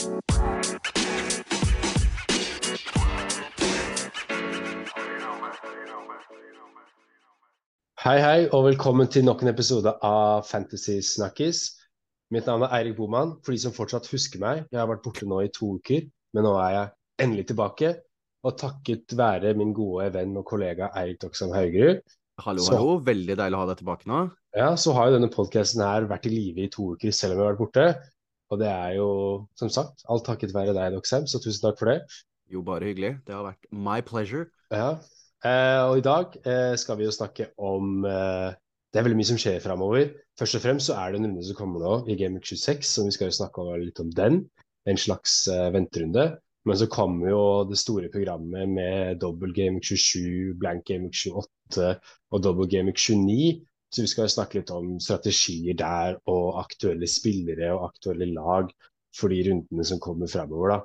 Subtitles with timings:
[0.00, 0.06] Hei,
[8.16, 11.60] hei, og velkommen til nok en episode av Fantasy Snakkis.
[12.32, 13.34] Mitt navn er Eirik Boman.
[13.44, 16.48] For de som fortsatt husker meg, jeg har vært borte nå i to uker, men
[16.48, 17.90] nå er jeg endelig tilbake.
[18.48, 22.00] Og takket være min gode venn og kollega Eirik Doksam Haugerud.
[22.40, 22.98] Hallo, Så- hallo.
[23.04, 24.30] Veldig deilig å ha deg tilbake nå.
[24.56, 27.38] Ja, så har jo denne podkasten her vært i live i to uker selv om
[27.40, 28.10] jeg har vært borte.
[28.50, 29.10] Og det er jo,
[29.58, 32.00] som sagt, alt takket være deg, Doksam, så tusen takk for det.
[32.50, 33.12] Jo, bare hyggelig.
[33.26, 34.48] Det har vært my pleasure.
[34.74, 34.96] Ja,
[35.46, 38.50] eh, og i dag eh, skal vi jo snakke om eh,
[38.90, 40.08] Det er veldig mye som skjer framover.
[40.38, 42.82] Først og fremst så er det en runde som kommer nå i Game Week 26,
[42.90, 44.40] så vi skal jo snakke litt om den.
[44.90, 46.32] En slags eh, venterunde.
[46.66, 51.14] Men så kommer jo det store programmet med dobbel Game Week 27, blank Game Week
[51.16, 51.94] 28
[52.34, 53.62] og dobbel Game Week 29.
[53.90, 58.70] Så vi skal snakke litt om strategier der og aktuelle spillere og aktuelle lag
[59.16, 60.76] for de rundene som kommer fremover.
[60.76, 60.80] da.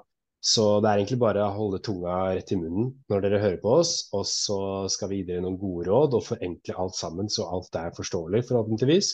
[0.45, 3.77] Så det er egentlig bare å holde tunga rett i munnen når dere hører på
[3.79, 4.57] oss, og så
[4.93, 8.43] skal vi gi dere noen gode råd og forenkle alt sammen så alt er forståelig,
[8.49, 9.09] forhåpentligvis.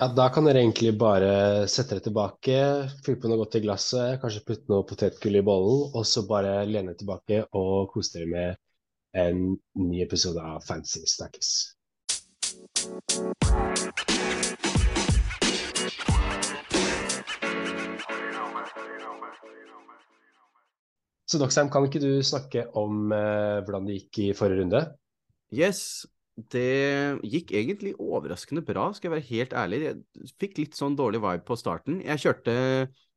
[0.00, 2.56] Ja, da kan dere egentlig bare sette dere tilbake,
[3.04, 6.62] fylle på noe godt i glasset, kanskje putte noe potetgull i bollen, og så bare
[6.68, 8.62] lene tilbake og kose dere med
[9.20, 9.44] en
[9.76, 11.52] ny episode av Fancy Snakkes.
[12.82, 12.90] Så
[21.40, 24.80] Doxheim, kan ikke du snakke om eh, hvordan det gikk i forrige runde?
[25.54, 26.02] Yes,
[26.52, 29.80] det gikk egentlig overraskende bra, skal jeg være helt ærlig.
[29.86, 32.02] Jeg fikk litt sånn dårlig vibe på starten.
[32.04, 32.56] Jeg kjørte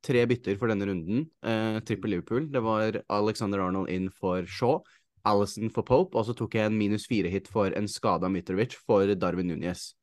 [0.05, 1.25] tre bytter for denne runden.
[1.41, 2.47] Eh, Trippel Liverpool.
[2.53, 4.79] Det var Alexander Arnold inn for Shaw,
[5.25, 9.09] Alison for Pope, og så tok jeg en minus fire-hit for en skada Mitrovic for
[9.19, 9.93] Darwin Núñez.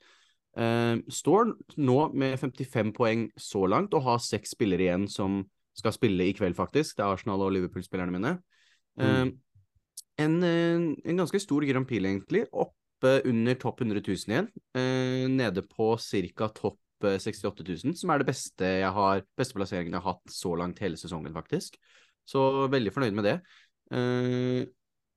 [0.52, 5.40] Eh, står nå med 55 poeng så langt og har seks spillere igjen som
[5.78, 6.98] skal spille i kveld, faktisk.
[6.98, 8.36] Det er Arsenal og Liverpool-spillerne mine.
[9.00, 9.30] Mm.
[10.20, 12.44] en, eh, en ganske stor Grand Prix, egentlig.
[12.52, 14.48] Oppe under topp 100 000 igjen.
[14.77, 16.48] Eh, nede på ca.
[16.48, 20.30] topp eh, 68 000, som er det beste jeg har, beste plasseringen jeg har hatt
[20.30, 21.78] så langt hele sesongen, faktisk.
[22.28, 23.40] Så veldig fornøyd med det.
[23.92, 24.68] Eh,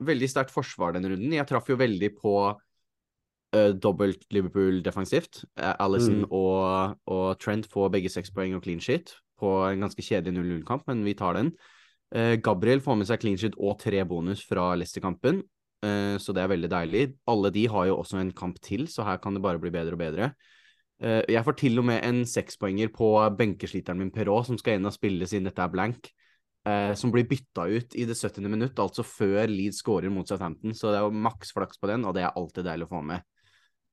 [0.03, 1.35] veldig sterkt forsvar denne runden.
[1.35, 5.43] Jeg traff jo veldig på uh, dobbelt Liverpool defensivt.
[5.59, 6.27] Uh, Alison Mm.
[6.31, 10.85] og, og Trent får begge seks poeng og clean sheet på en ganske kjedelig 0-0-kamp,
[10.87, 11.53] men vi tar den.
[12.15, 15.43] Uh, Gabriel får med seg clean sheet og tre bonus fra Leicester-kampen,
[15.85, 17.07] uh, så det er veldig deilig.
[17.27, 19.95] Alle de har jo også en kamp til, så her kan det bare bli bedre
[19.95, 20.33] og bedre.
[21.03, 24.87] Eh, jeg får til og med en sekspoenger på benkesliteren min Perrault, som skal inn
[24.87, 26.11] og spille siden dette er blank.
[26.65, 28.49] Eh, som blir bytta ut i det 70.
[28.49, 30.75] minutt, altså før Leeds scorer mot Southampton.
[30.75, 33.01] Så det er jo maks flaks på den, og det er alltid deilig å få
[33.05, 33.25] med.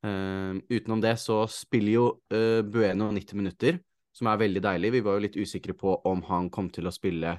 [0.03, 3.81] Eh, utenom det så spiller jo eh, Bueno 90 minutter,
[4.17, 4.93] som er veldig deilig.
[4.97, 7.37] Vi var jo litt usikre på om han kom til å spille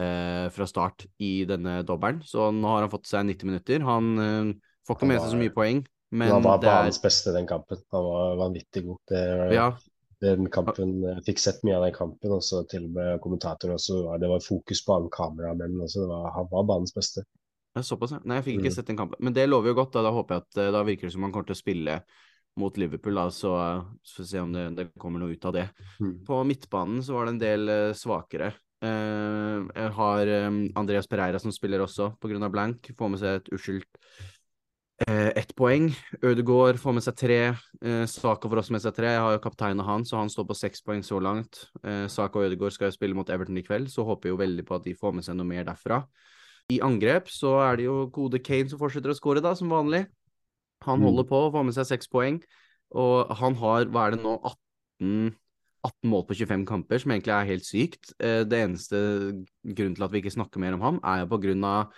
[0.00, 3.86] eh, fra start i denne dobbelen, så nå har han fått seg 90 minutter.
[3.86, 4.52] Han eh,
[4.86, 7.80] får ikke med seg så mye poeng, men han var det banens beste den kampen.
[7.94, 9.00] Han var vanvittig god.
[9.08, 9.24] Det,
[9.56, 9.70] Ja,
[10.22, 13.74] den kampen, jeg fikk sett mye av den kampen, og så til og med kommentatorer
[13.76, 14.00] også.
[14.22, 16.04] Det var fokus på alle kameramenn også.
[16.04, 17.24] Det var, han var banens beste.
[17.72, 18.18] Såpass, ja.
[18.28, 18.76] Nei, jeg fikk ikke Mm.
[18.76, 19.16] sett den kampen.
[19.24, 19.94] Men det lover jo godt.
[19.94, 21.94] Da, da håper jeg at eh, da virker det som han kommer til å spille
[22.60, 23.16] mot Liverpool.
[23.16, 25.64] Da, så eh, får vi se om det, det kommer noe ut av det.
[26.02, 26.12] Mm.
[26.28, 28.52] På midtbanen så var det en del uh, svakere.
[28.84, 32.48] Uh, jeg har um, Andreas Pereira som spiller også, pga.
[32.52, 32.92] blank.
[32.98, 34.00] Får med seg et uskyldt
[35.08, 35.90] ett poeng.
[36.22, 37.38] Ødegaard får med seg tre.
[37.82, 39.06] Eh, Saka får også med seg tre.
[39.14, 41.66] Jeg har jo kapteinen hans, så han står på seks poeng så langt.
[41.84, 44.40] Eh, Saka og Ødegaard skal jo spille mot Everton i kveld, så håper jeg jo
[44.42, 46.02] veldig på at de får med seg noe mer derfra.
[46.70, 50.06] I angrep så er det jo gode Kane som fortsetter å skåre, da, som vanlig.
[50.86, 51.04] Han Mm.
[51.06, 52.42] holder på, får med seg seks poeng,
[52.94, 54.38] og han har, hva er det nå,
[55.00, 55.34] 18,
[55.84, 58.12] 18 mål på 25 kamper, som egentlig er helt sykt.
[58.20, 61.40] Eh, Det eneste grunnen til at vi ikke snakker mer om ham, er jo på
[61.42, 61.92] grunn av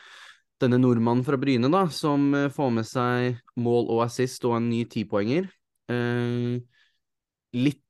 [0.62, 4.68] denne nordmannen fra Bryne, da, som eh, får med seg mål og assist og en
[4.70, 5.48] ny tipoenger.
[5.90, 6.60] Eh,
[7.58, 7.80] litt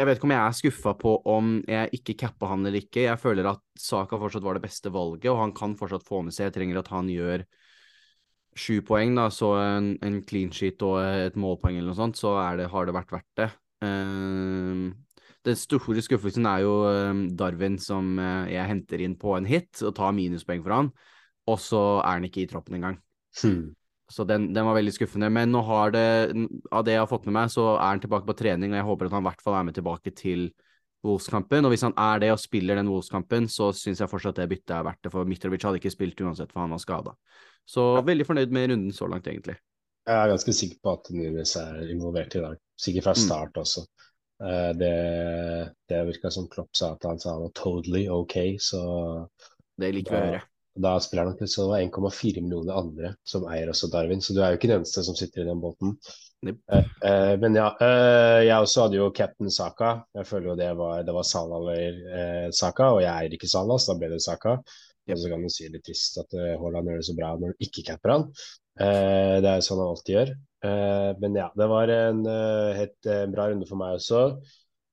[0.00, 3.02] Jeg vet ikke om jeg er skuffa på om jeg ikke cappa han eller ikke.
[3.04, 6.32] Jeg føler at Saka fortsatt var det beste valget, og han kan fortsatt få med
[6.32, 7.44] seg Jeg trenger at han gjør
[8.56, 12.34] sju poeng, da, så en, en clean sheet og et målpoeng eller noe sånt, så
[12.58, 13.50] det, har det vært verdt det.
[13.86, 14.88] Eh,
[15.46, 19.80] den store skuffelsen er jo eh, Darwin, som eh, jeg henter inn på en hit
[19.86, 20.90] og tar minuspoeng for han,
[21.50, 22.96] og så er han ikke i troppen engang.
[23.42, 23.68] Hmm.
[24.10, 25.30] Så den, den var veldig skuffende.
[25.30, 26.06] Men nå har det,
[26.74, 28.88] av det jeg har fått med meg, så er han tilbake på trening, og jeg
[28.88, 30.48] håper at han i hvert fall er med tilbake til
[31.06, 31.64] Wolves-kampen.
[31.64, 34.74] Og hvis han er det og spiller den Wolves-kampen, så syns jeg fortsatt det byttet
[34.76, 37.14] er verdt det, for Mitrovic hadde ikke spilt uansett, for han var skada.
[37.70, 39.60] Så veldig fornøyd med runden så langt, egentlig.
[40.08, 42.58] Jeg er ganske sikker på at Nunes er involvert i dag.
[42.80, 43.22] Sikkert fra Mm.
[43.22, 43.86] start også.
[44.40, 44.94] Uh, det
[45.88, 49.28] det virka som Klopp sa at han sa han var totally OK, så
[49.78, 50.42] Det liker vi å høre.
[50.78, 54.52] Da spiller han nok så 1,4 millioner andre som eier også Darwin, så du er
[54.52, 55.96] jo ikke den eneste som sitter i den båten.
[56.46, 56.60] Yep.
[56.72, 59.96] Uh, uh, men ja, uh, jeg også hadde jo captain Saka.
[60.16, 63.76] Jeg føler jo det var, det var Sala eller Saka, og jeg eier ikke Sala,
[63.76, 64.56] så da ble det Saka.
[65.08, 65.16] Yep.
[65.16, 67.66] Og så kan du si litt trist at Haaland gjør det så bra når du
[67.66, 68.26] ikke capper han.
[68.78, 70.28] det er jo sånn han alltid gjør.
[71.24, 72.20] men ja, det var en
[72.76, 74.20] helt bra runde for meg også.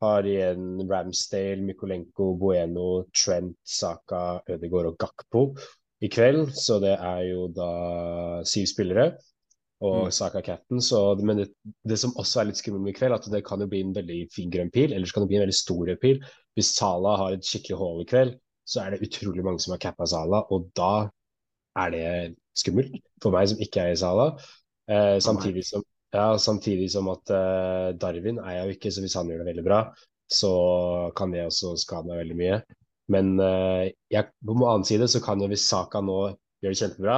[0.04, 5.48] Har igjen Ramsdale, Mykolenko, Bueno, Trent, Saka, Ødegaard og Gakpo
[6.06, 6.52] i kveld.
[6.54, 7.72] Så det er jo da
[8.46, 9.12] syv spillere
[9.86, 10.14] og mm.
[10.14, 10.82] Saka Catten.
[10.82, 11.48] Så, men det,
[11.88, 14.20] det, som også er litt skummelt i kveld, at det kan jo bli en veldig
[14.34, 16.22] fin grønn pil, eller så kan det bli en veldig stor rød pil.
[16.58, 19.82] Hvis Sala har et skikkelig hull i kveld, så er det utrolig mange som har
[19.84, 21.08] cappa Sala, og da
[21.78, 22.08] er det
[22.58, 24.32] skummelt for meg som ikke er i Sala.
[24.90, 25.86] Eh, samtidig som
[26.16, 29.50] ja, samtidig som at uh, Darwin er jeg jo ikke, så hvis han gjør det
[29.52, 29.80] veldig bra,
[30.32, 30.52] så
[31.18, 32.62] kan det også skade meg veldig mye.
[33.12, 36.20] Men uh, jeg, på den annen side så kan jo hvis Saka nå
[36.64, 37.18] gjør det kjempebra,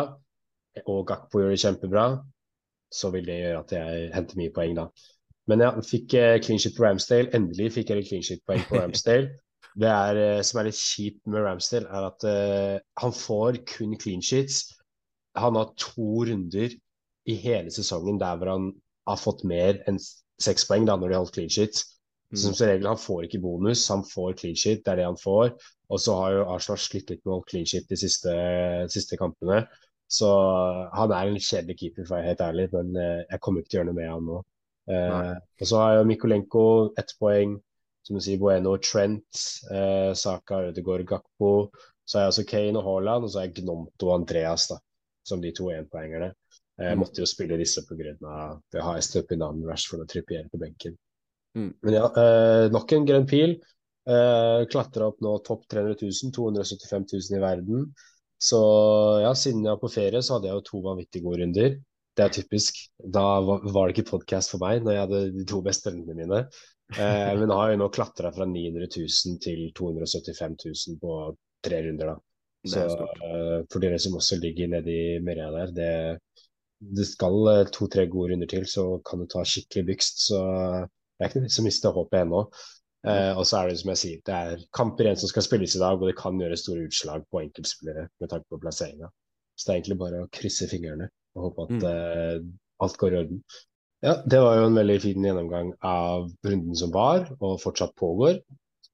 [0.86, 2.08] og Gakpo gjør det kjempebra,
[2.94, 4.88] så vil det gjøre at jeg henter mye poeng da.
[5.50, 7.30] Men ja, fikk uh, clean shit på Ramsdale.
[7.38, 9.32] Endelig fikk jeg litt clean shit-poeng på Ramsdale.
[9.80, 12.24] Det er, som er litt kjipt med Ramsdale, er at
[13.00, 14.64] han får kun clean sheets.
[15.38, 16.74] Han har to runder
[17.30, 18.72] i hele sesongen der hvor han
[19.10, 20.00] har fått mer enn
[20.40, 21.84] seks poeng da, når de holdt clean sheet.
[22.30, 22.38] Mm.
[22.38, 25.54] Som regel, Han får ikke bonus, han får clean sheet, det er det han får.
[25.90, 28.34] Og så har jo Arsenal slitt litt med å holde clean sheet de siste,
[28.94, 29.64] siste, kampene.
[30.10, 30.30] Så
[30.94, 33.72] han er en kjedelig keeper, for å være helt ærlig, men uh, jeg kommer ikke
[33.72, 34.38] til å gjøre noe med han nå.
[34.90, 36.64] Uh, og så har jo Mikolenko
[36.98, 37.58] ett poeng,
[38.06, 41.52] som du sier, Bueno, Trent, uh, Saka, Ødegaard, Gakpo.
[42.10, 44.80] Så har jeg også Kane og Haaland, og så har jeg Gnomto og Andreas da,
[45.30, 46.32] som de to énpoengerne.
[46.80, 47.02] Jeg mm.
[47.02, 48.14] måtte jo spille disse pga.
[48.72, 50.96] det har jeg støpt i navnet verst for å Trippier på benken.
[51.58, 51.74] Mm.
[51.84, 53.58] Men ja, eh, nok en grønn pil.
[54.10, 57.90] Eh, Klatra opp nå topp 300 000, 275 000 i verden.
[58.40, 58.60] Så
[59.26, 61.76] ja, siden jeg var på ferie, så hadde jeg jo to vanvittig gode runder.
[62.16, 62.80] Det er typisk.
[63.04, 66.42] Da var, det ikke podkast for meg når jeg hadde de to beste rundene mine.
[66.96, 71.20] Eh, men har jo nå klatra fra 900 000 til 275 000 på
[71.66, 72.18] tre runder, da.
[72.68, 75.92] Så uh, for dere som også ligger nedi Meria der, det,
[76.80, 80.26] det skal eh, to-tre gode runder til, så kan du ta skikkelig bygst.
[80.30, 82.44] Så det er ikke noe som mister håpet ennå.
[83.08, 85.76] Eh, og så er det som jeg sier, det er kamper igjen som skal spilles
[85.78, 89.12] i dag, og det kan gjøre store utslag på enkeltspillere med tanke på plasseringa.
[89.56, 91.90] Så det er egentlig bare å krysse fingrene og håpe at mm.
[91.92, 92.48] eh,
[92.84, 93.44] alt går i orden.
[94.04, 98.40] Ja, det var jo en veldig fin gjennomgang av runden som var, og fortsatt pågår.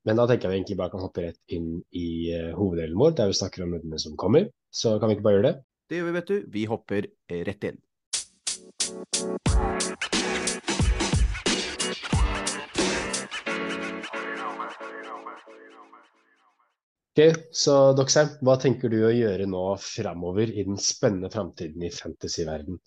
[0.06, 3.14] Men da tenker jeg vi egentlig bare kan hoppe rett inn i uh, hoveddelen vår,
[3.18, 4.48] der vi snakker om rundene som kommer.
[4.74, 5.56] Så kan vi ikke bare gjøre det?
[5.86, 6.38] Det gjør vi, vet du.
[6.50, 7.06] Vi hopper
[7.46, 7.76] rett inn.
[17.16, 17.22] Ok,
[17.54, 22.82] så Doxheim, hva tenker du å gjøre nå framover i den spennende framtiden i fantasy-verden?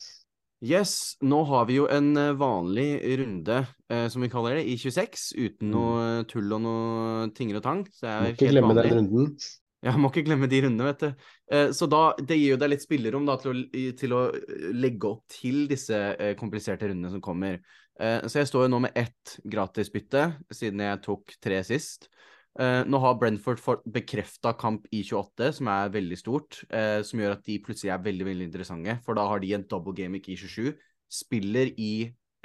[0.59, 2.89] Yes, nå har vi jo en eh, vanlig
[3.21, 5.73] runde, eh, som vi kaller det, i 26, uten mm.
[5.73, 7.87] noe tull og noe tinger og tang.
[7.95, 9.33] Så det er Må ikke glemme den runden.
[9.87, 11.27] Ja, må ikke glemme de rundene, vet du.
[11.55, 14.65] Eh, så da, det gir jo deg litt spillerom da, til, å, til å eh,
[14.75, 17.61] legge opp til disse eh, kompliserte rundene som kommer.
[17.99, 20.21] Så jeg står jo nå med ett gratisbytte,
[20.55, 22.05] siden jeg tok tre sist.
[22.55, 23.59] Nå har Brentford
[23.91, 26.61] bekrefta kamp i 28, som er veldig stort.
[26.71, 29.97] Som gjør at de plutselig er veldig veldig interessante, for da har de en double
[29.99, 30.79] gamic i 27.
[31.11, 31.91] Spiller i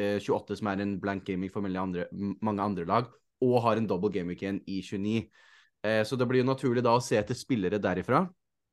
[0.01, 2.09] 28, som er en blank gamic for mange andre,
[2.41, 3.13] mange andre lag,
[3.45, 5.29] og har en double gamic igjen i 29.
[5.83, 8.23] Eh, så det blir jo naturlig da å se etter spillere derifra.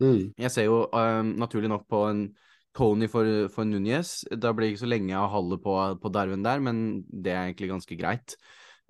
[0.01, 0.31] Mm.
[0.41, 2.23] Jeg ser jo um, naturlig nok på en
[2.77, 4.23] Tony for, for Núñez.
[4.31, 7.49] Da blir det ikke så lenge jeg holder på, på Darwin der, men det er
[7.49, 8.37] egentlig ganske greit.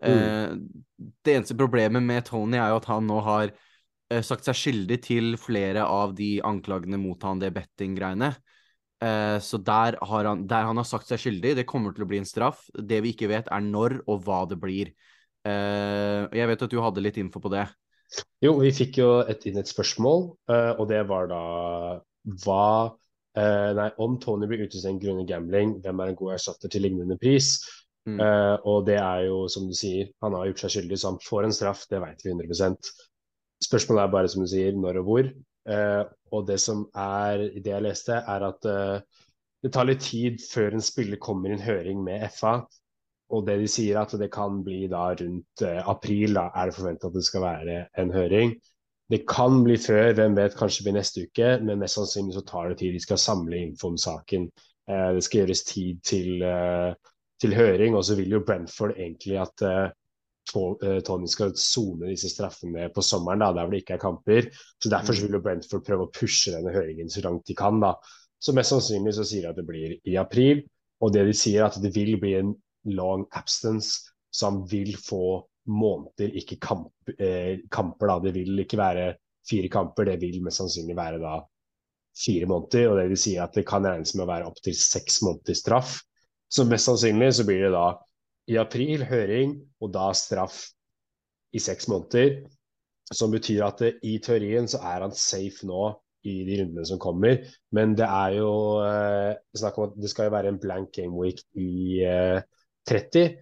[0.00, 0.12] Mm.
[0.12, 4.58] Eh, det eneste problemet med Tony er jo at han nå har eh, sagt seg
[4.58, 8.34] skyldig til flere av de anklagene mot han, det betting-greiene.
[9.00, 12.10] Eh, så der, har han, der han har sagt seg skyldig, det kommer til å
[12.10, 12.66] bli en straff.
[12.76, 14.92] Det vi ikke vet, er når og hva det blir.
[15.48, 17.64] Eh, jeg vet at du hadde litt info på det.
[18.42, 21.42] Jo, vi fikk jo et, inn et spørsmål, uh, og det var da
[22.44, 26.84] hva uh, Nei, om Tony blir utestengt grunnet gambling, hvem er en god erstatter til
[26.86, 27.52] lignende pris?
[28.08, 28.16] Mm.
[28.16, 31.22] Uh, og det er jo, som du sier, han har gjort seg skyldig, så han
[31.22, 32.92] får en straff, det vet vi 100%
[33.60, 35.26] Spørsmålet er bare, som du sier, når og hvor.
[36.32, 38.68] og det som er det jeg leste, er at
[39.60, 42.54] det tar litt tid før en spiller kommer i en høring med FA.
[43.30, 46.76] Og det de sier at det kan bli da rundt eh, april, da er det
[46.76, 48.56] forventet at det skal være en høring.
[49.10, 52.70] Det kan bli før, hvem vet, kanskje blir neste uke, men mest sannsynlig så tar
[52.70, 52.94] det tid.
[52.94, 54.50] De skal samle info om saken.
[54.90, 59.38] Eh, det skal gjøres tid til, eh, til høring, og så vil jo Brentford egentlig
[59.40, 59.66] at
[60.50, 64.48] Tony skal sone disse straffene på sommeren, da, der hvor det ikke er kamper.
[64.82, 67.78] Så Derfor så vil jo Brentford prøve å pushe denne høringen så langt de kan.
[67.80, 67.94] da.
[68.40, 70.64] Så mest sannsynlig så sier de at det blir i april.
[71.00, 74.96] Og det de sier, er at det vil bli en long absence, så han vil
[74.96, 78.06] få måneder, ikke kamp, eh, kamper.
[78.06, 78.18] da.
[78.18, 79.14] Det vil ikke være
[79.48, 81.40] fire kamper, det vil mest sannsynlig være da
[82.16, 82.90] fire måneder.
[82.90, 86.00] Og det vil si at det kan regnes med å være opptil seks måneder straff.
[86.50, 87.88] Så mest sannsynlig så blir det da
[88.50, 90.64] i april høring, og da straff
[91.54, 92.40] i seks måneder.
[93.12, 95.90] Som betyr at det, i teorien så er han safe nå
[96.28, 97.44] i de rundene som kommer.
[97.74, 98.52] Men det er jo
[98.84, 102.42] eh, snakk om at det skal jo være en blank game week i eh,
[102.88, 103.38] 30.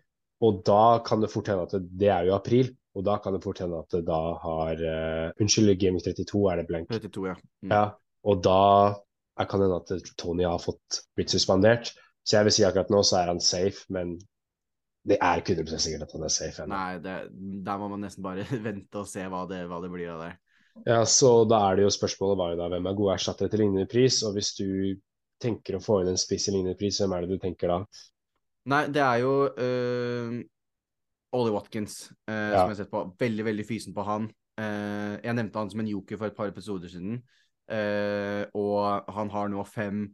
[0.47, 2.71] Og da kan det fort hende at det, det, er jo april.
[2.99, 6.61] Og da kan det fort hende at det da har uh, Unnskyld, Game 32 er
[6.61, 6.91] det blank.
[6.91, 7.37] 32, ja.
[7.63, 7.75] Mm.
[7.75, 7.85] ja.
[8.29, 8.63] Og da
[9.39, 11.93] kan det hende at Tony har fått blitt suspendert.
[12.27, 14.19] Så jeg vil si akkurat nå så er han safe, men
[15.09, 16.75] det er ikke 100 sikkert at han er safe ennå.
[16.75, 17.17] Nei, det,
[17.65, 20.33] der må man nesten bare vente og se hva det, hva det blir av det.
[20.87, 23.89] Ja, så da er det jo spørsmålet bare da hvem er gode erstattere til lignende
[23.91, 24.69] pris, og hvis du
[25.43, 27.79] tenker å få inn en spiss i lignende pris, hvem er det du tenker da?
[28.69, 30.37] Nei, det er jo uh,
[31.39, 32.61] Ollie Watkins, uh, ja.
[32.61, 33.05] som jeg har sett på.
[33.21, 34.29] Veldig, veldig fysen på han.
[34.59, 37.21] Uh, jeg nevnte han som en joker for et par episoder siden,
[37.69, 40.07] og han har nå fem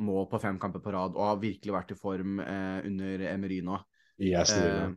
[0.00, 3.76] mål på fem kamper på rad og har virkelig vært i form under Emery nå.
[4.16, 4.96] Yes, Aston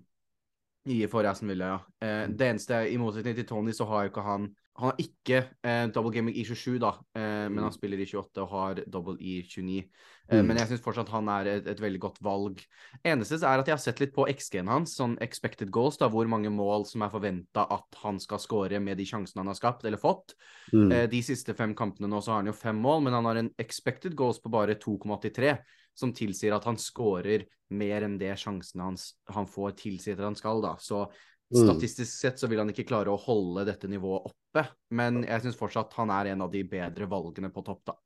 [0.88, 2.08] I for Aston Villa, ja.
[2.08, 5.38] Eh, det eneste, I motsetning til Tony, så har jo ikke han Han har ikke
[5.66, 7.74] eh, double gaming i 27, da, eh, men han mm.
[7.74, 9.80] spiller i 28 og har double i 29.
[10.28, 10.46] Eh, mm.
[10.46, 12.62] Men jeg syns fortsatt han er et, et, veldig godt valg.
[13.02, 16.30] Eneste er at jeg har sett litt på XG-en hans, sånn expected goals, da, hvor
[16.30, 19.88] mange mål som er forventa at han skal skåre med de sjansene han har skapt
[19.88, 20.38] eller fått.
[20.70, 20.92] Mm.
[20.92, 23.42] Eh, de siste fem kampene nå så har han jo fem mål, men han har
[23.42, 25.56] en expected goals på bare 2,83
[25.98, 30.38] som tilsier at han scorer mer enn det sjansene hans, han får, tilsier at han
[30.40, 30.62] skal.
[30.64, 30.76] da.
[30.80, 31.62] Så mm.
[31.66, 35.60] statistisk sett så vil han ikke klare å holde dette nivået oppe, men jeg syns
[35.60, 37.98] fortsatt han er en av de bedre valgene på topp, da.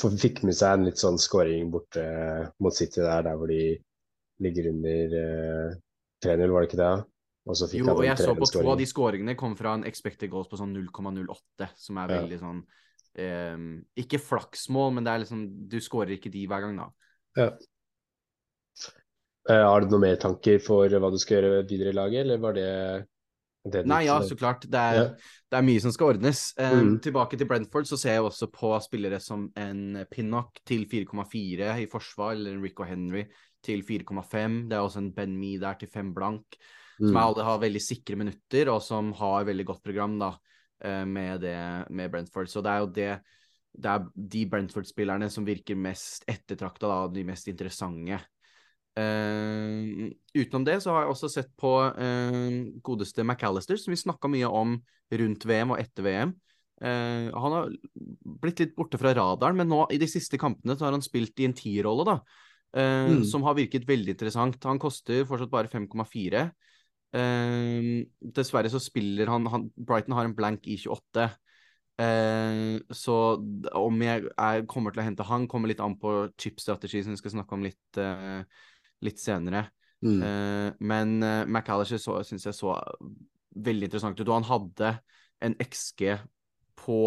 [0.00, 2.02] Han fikk med seg en litt sånn scoring borte
[2.64, 3.74] mot City der, der hvor de
[4.40, 5.74] ligger under uh,
[6.24, 6.94] 3-0, var det ikke det?
[7.44, 9.84] Og så fikk jo, og jeg så på to av de scoringene kom fra en
[9.88, 12.40] expected goals på sånn 0,08, som er veldig ja.
[12.40, 13.66] sånn um,
[14.00, 16.88] Ikke flaksmål, men det er liksom Du skårer ikke de hver gang, da.
[17.38, 17.50] Ja.
[19.44, 22.40] Uh, har du noen mer tanker for hva du skal gjøre videre i laget, eller
[22.40, 22.68] var det,
[23.68, 24.64] det Nei, ja, så klart.
[24.70, 25.32] Det er, ja.
[25.52, 26.46] det er mye som skal ordnes.
[26.56, 26.94] Um, mm.
[27.04, 31.90] Tilbake til Brentford så ser jeg også på spillere som en Pinnock til 4,4 i
[31.92, 33.26] forsvar, eller en Rico Henry
[33.64, 34.64] til 4,5.
[34.70, 36.56] Det er også en Ben Me der til 5 blank,
[37.00, 37.08] mm.
[37.08, 40.34] som alle har veldig sikre minutter, og som har veldig godt program da,
[40.84, 41.58] eh, med, det,
[41.90, 42.48] med Brentford.
[42.48, 43.12] Så det er jo det
[43.74, 48.20] det er de Brentford-spillerne som virker mest ettertrakta, de mest interessante.
[48.94, 50.06] Uh,
[50.38, 54.46] utenom det så har jeg også sett på uh, godeste McAllister, som vi snakka mye
[54.46, 54.76] om
[55.14, 56.34] rundt VM og etter VM.
[56.82, 57.74] Uh, eh, han har
[58.42, 61.38] blitt litt borte fra radaren, men nå i de siste kampene så har han spilt
[61.42, 62.18] i en tierrolle, da.
[62.74, 63.20] Mm.
[63.22, 64.56] Som har virket veldig interessant.
[64.66, 66.40] Han koster fortsatt bare 5,4.
[68.34, 71.28] dessverre så spiller han, han Brighton har en blank i 28.
[71.94, 73.16] Eh, så
[73.78, 77.20] om jeg, jeg, kommer til å hente han, kommer litt an på chip-strategi, som vi
[77.20, 78.42] skal snakke om litt, uh,
[79.06, 79.68] litt senere.
[80.04, 80.18] Mm.
[80.20, 82.74] Uh, men uh, McAllister syns jeg så
[83.54, 84.26] veldig interessant ut.
[84.26, 84.94] Og han hadde
[85.44, 86.16] en XG
[86.84, 87.00] på,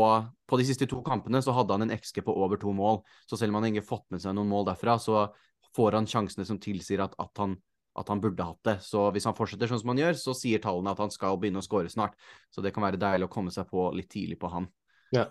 [0.47, 3.03] på de siste to kampene, så hadde han en XG på over to mål.
[3.27, 5.27] Så selv om han ikke har fått med seg noen mål derfra, så
[5.75, 7.57] får han sjansene som tilsier at, at han
[7.97, 8.77] at han burde hatt det.
[8.85, 11.61] Så hvis han fortsetter sånn som han gjør, så sier tallene at han skal begynne
[11.61, 12.17] å skåre snart.
[12.53, 14.69] Så det kan være deilig å komme seg på litt tidlig på han.
[15.15, 15.27] Ja,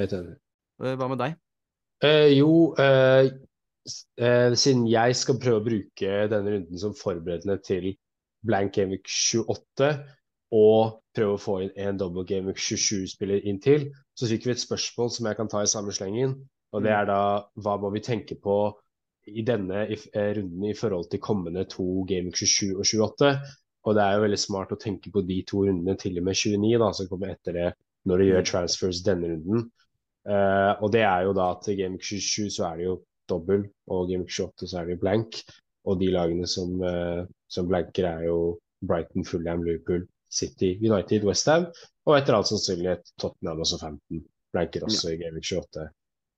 [0.00, 0.36] helt enig.
[0.80, 1.36] Eh, hva med deg?
[2.06, 3.28] Eh, jo, eh,
[4.16, 7.92] eh, siden jeg skal prøve å bruke denne runden som forberedende til
[8.46, 9.90] blank Gameweek 28,
[10.56, 14.62] og prøve å få inn en double Gameweek 27-spiller inn til, så fikk vi et
[14.62, 16.38] spørsmål som jeg kan ta i samme slengen.
[16.72, 16.96] Og det mm.
[16.96, 17.20] er da
[17.60, 18.56] hva må vi tenke på
[19.28, 23.34] i denne i, eh, runden i forhold til kommende to Gameweek 27 og 28?
[23.88, 26.36] Og det er jo veldig smart å tenke på de to rundene til og med
[26.36, 27.68] 29, da, som kommer etter det
[28.08, 28.48] når du gjør mm.
[28.50, 29.68] transfers denne runden.
[30.28, 32.96] Uh, og det er jo da at i Game 27 så er det jo
[33.30, 35.40] dobbel, og Game 28 så er det jo blank.
[35.88, 41.70] Og de lagene som, uh, som blanker, er jo Brighton, Fulham, Liverpool, City, United, Westham.
[42.08, 44.22] Og etter all sannsynlighet Tottenham også 15
[44.54, 45.16] blanker også ja.
[45.16, 45.88] i Game 28.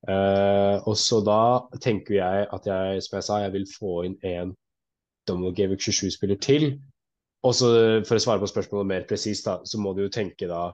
[0.02, 1.42] Uh, og så da
[1.78, 4.54] tenker jeg at jeg, som jeg sa, jeg vil få inn en
[5.28, 6.73] Donald Game 27-spiller til.
[7.47, 7.68] Og så
[8.06, 10.71] for å svare på spørsmålet mer presist, så må du jo tenke da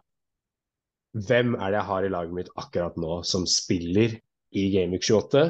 [1.16, 4.16] hvem er det jeg har i laget mitt akkurat nå som spiller
[4.56, 5.44] i Gameweek 28?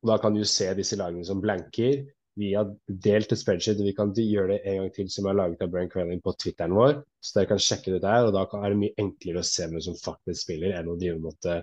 [0.00, 2.06] Og da kan du se disse lagene som blanker.
[2.40, 5.36] vi har delt et spreadsheet, og vi kan gjøre det en gang til som er
[5.36, 7.02] laget av Brian Crelling på Twitteren vår.
[7.20, 9.82] Så dere kan sjekke det der, og da er det mye enklere å se hvem
[9.84, 11.58] som faktisk spiller, enn å drive måtte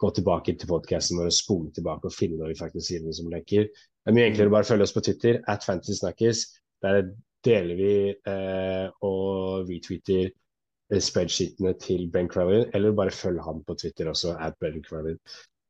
[0.00, 3.28] gå tilbake til podkasten og spole tilbake og finne når vi faktisk sier noe som
[3.32, 3.68] leker.
[3.68, 6.46] Det er mye enklere å bare følge oss på Twitter, at Fantasy Snakkes.
[6.84, 7.02] Der
[7.44, 7.92] deler vi
[8.32, 14.36] eh, og retweeter eh, spreadsheetene til Ben Crowley, eller bare følg han på Twitter også,
[14.40, 15.18] at Ben Crowley.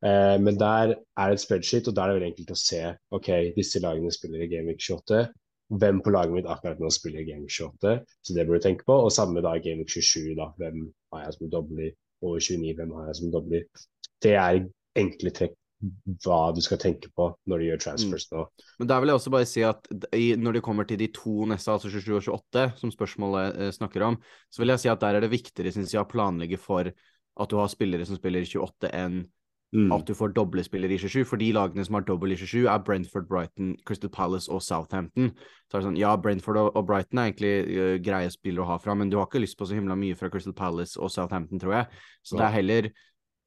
[0.05, 2.81] Eh, men der er det et spreadsheet, og der er det veldig enkelt å se
[3.17, 5.25] ok, disse lagene spiller i Gameweek 28.
[5.81, 7.99] Hvem på laget mitt akkurat nå spiller i Gameweek 28?
[8.23, 8.97] Så det bør du tenke på.
[9.05, 10.33] Og samme da Gameweek 27.
[10.39, 11.93] da, Hvem har jeg som dobler?
[12.21, 13.67] Og 29, hvem har jeg som dobler?
[14.21, 14.61] Det er
[14.99, 15.57] enkle trekk
[16.21, 18.43] hva du skal tenke på når du gjør transfers nå.
[18.45, 18.65] Mm.
[18.81, 19.87] Men der vil jeg også bare si at
[20.37, 24.05] når det kommer til de to neste, altså 27 og 28, som spørsmålet eh, snakker
[24.05, 24.19] om,
[24.53, 27.49] så vil jeg si at der er det viktigere synes jeg, å planlegge for at
[27.49, 29.23] du har spillere som spiller 28 enn
[29.71, 29.87] Mm.
[29.95, 31.23] At du får doble spillere i 27.
[31.29, 35.31] For de lagene som har dobbel i 27, er Brentford, Brighton, Crystal Palace og Southampton.
[35.71, 38.71] Så er det sånn, Ja, Brentford og, og Brighton er egentlig uh, greie spillere å
[38.73, 41.13] ha fra, men du har ikke lyst på så himla mye fra Crystal Palace og
[41.13, 42.03] Southampton, tror jeg.
[42.19, 42.41] Så ja.
[42.41, 42.89] det er heller,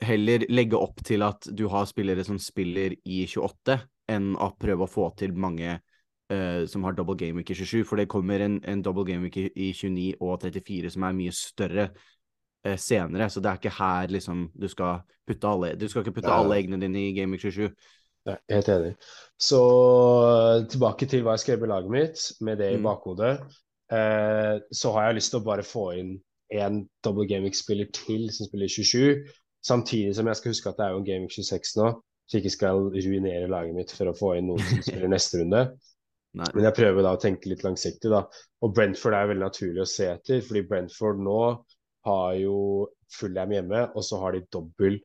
[0.03, 3.79] heller legge opp til at du har spillere som spiller i 28,
[4.11, 7.85] enn å prøve å få til mange uh, som har double game week i 27.
[7.89, 11.19] For det kommer en, en double game week i, i 29 og 34 som er
[11.19, 13.31] mye større uh, senere.
[13.33, 16.41] Så det er ikke her liksom du skal putte alle Du skal ikke putte ja.
[16.43, 17.71] alle eggene dine i Game Week 27.
[18.25, 18.95] Nei, helt enig.
[19.41, 19.61] Så
[20.73, 22.87] tilbake til hva jeg skrev i laget mitt, med det i mm.
[22.87, 23.35] bakhodet.
[23.93, 26.15] Eh, så har jeg lyst til å bare få inn
[26.55, 29.25] en double gaming-spiller til som spiller 27.
[29.65, 31.91] Samtidig som jeg skal huske at det er jo en gaming 26 nå,
[32.25, 35.41] så jeg ikke skal ruinere laget mitt for å få inn noen som spiller neste
[35.41, 35.63] runde.
[36.35, 36.51] Nei.
[36.57, 38.25] Men jeg prøver da å tenke litt langsiktig, da.
[38.65, 41.41] Og Brentford er veldig naturlig å se etter, fordi Brentford nå
[42.09, 42.57] har jo
[43.15, 44.99] Fullham hjemme, og så har de dobbel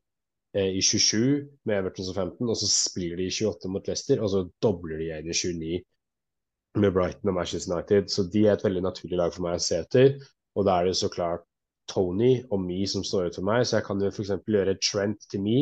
[0.56, 1.20] eh, i 27
[1.68, 4.98] med Everton som 15, og så spiller de i 28 mot Leicester, og så dobler
[4.98, 8.10] de igjen i 29 med Brighton og Manchester United.
[8.10, 10.18] Så de er et veldig naturlig lag for meg å se etter.
[10.58, 11.46] Og da er det så klart
[11.90, 14.34] Tony og Me som står ut for meg, så jeg kan jo f.eks.
[14.46, 15.56] gjøre Trent til Me.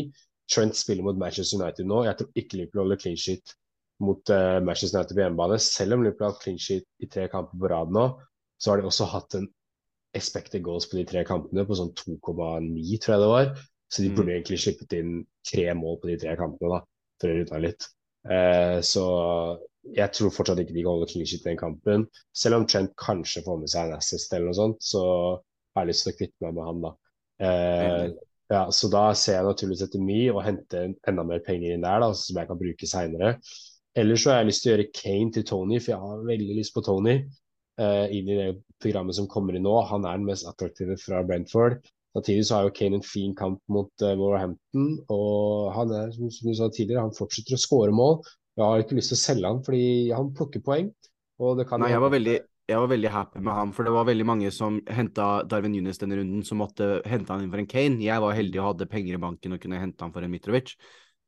[0.48, 2.02] Trent spiller mot Manchester United nå.
[2.06, 3.54] Jeg tror ikke Liverpool holder clean sheet
[4.04, 5.60] mot uh, Manchester United på hjemmebane.
[5.62, 8.06] Selv om Liverpool har hatt clean sheet i tre kamper på rad nå,
[8.58, 9.48] så har de også hatt en
[10.16, 13.50] expected goals på de tre kampene på sånn 2,9, tror jeg det var.
[13.88, 14.34] Så de burde mm.
[14.36, 15.12] egentlig slippet inn
[15.48, 16.80] tre mål på de tre kampene, da,
[17.20, 17.88] for å rydde litt.
[18.28, 19.04] Uh, så
[19.96, 22.06] jeg tror fortsatt ikke de kan holde clean shit den kampen.
[22.36, 25.04] Selv om Trent kanskje får med seg en assist eller noe sånt, så
[25.78, 26.92] har jeg lyst til å kvitte meg med han, da.
[27.48, 28.04] Eh,
[28.52, 32.00] ja, så da ser jeg naturligvis etter mye og henter enda mer penger inn der,
[32.04, 33.34] da, som jeg kan bruke seinere.
[33.98, 36.56] Ellers så har jeg lyst til å gjøre Kane til Tony, for jeg har veldig
[36.58, 37.20] lyst på Tony
[37.78, 38.48] Eh, inn i det
[38.82, 39.76] programmet som kommer inn nå.
[39.86, 41.78] Han er den mest attraktive fra Brentford.
[42.16, 46.30] Samtidig så har jo Kane en fin kamp mot uh, Wolverhampton, og han er, som,
[46.32, 48.16] du sa tidligere, han fortsetter å skåre mål.
[48.58, 50.88] Jeg har ikke lyst til å selge han fordi han plukker poeng.
[51.38, 52.34] Nei, jeg var, veldig,
[52.68, 56.00] jeg var veldig happy med ham, for det var veldig mange som henta Darwin Nunes
[56.00, 58.02] denne runden, som måtte hente han inn for en Kane.
[58.04, 60.74] Jeg var heldig og hadde penger i banken og kunne hente han for en Mitrovic.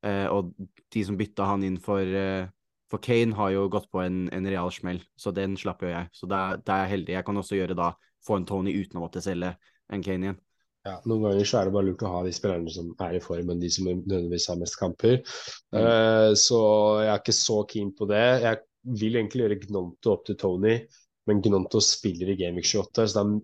[0.05, 0.53] Eh, og
[0.93, 2.45] de som bytta han inn for eh,
[2.91, 6.11] for Kane har jo gått på en, en real smell, så den slapp jo jeg.
[6.17, 7.17] Så da er jeg heldig.
[7.17, 7.93] Jeg kan også gjøre da
[8.27, 9.55] få en Tony uten å måtte selge
[9.91, 10.41] en Kane igjen.
[10.89, 13.23] Ja, Noen ganger så er det bare lurt å ha de spillerne som er i
[13.23, 15.21] form, enn de som nødvendigvis har mest kamper.
[15.75, 15.77] Mm.
[15.77, 16.61] Uh, så
[17.05, 18.25] jeg er ikke så keen på det.
[18.47, 18.63] Jeg
[19.03, 20.79] vil egentlig gjøre Gnonto opp til Tony,
[21.31, 23.41] men Gnonto spiller i Gameweek 28, så da,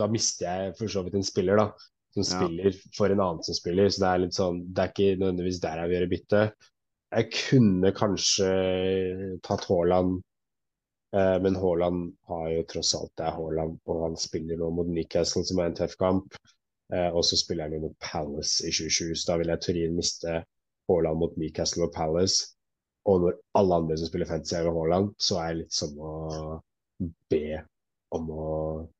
[0.00, 1.68] da, mister jeg for så vidt en spiller, da.
[2.16, 2.38] Som ja.
[2.40, 3.90] spiller for en annen som spiller.
[3.92, 6.40] Så det er litt sånn Det er ikke nødvendigvis der jeg vil gjøre bytte.
[7.08, 8.48] Jeg kunne kanskje
[9.44, 10.18] tatt Haaland,
[11.16, 14.88] eh, men Haaland har jo tross alt det er Haaland, og han spiller nå mot
[14.88, 16.36] Newcastle, som er en tøff kamp.
[16.92, 19.96] Eh, og så spiller han jo mot Palace i 2020, så da vil jeg Turin
[19.96, 20.38] miste
[20.88, 22.54] Haaland mot Newcastle og Palace.
[23.08, 25.96] Og når alle andre som spiller fantasy er ved Haaland, så er jeg litt som
[26.00, 26.14] å
[26.98, 27.60] be
[28.16, 28.48] om å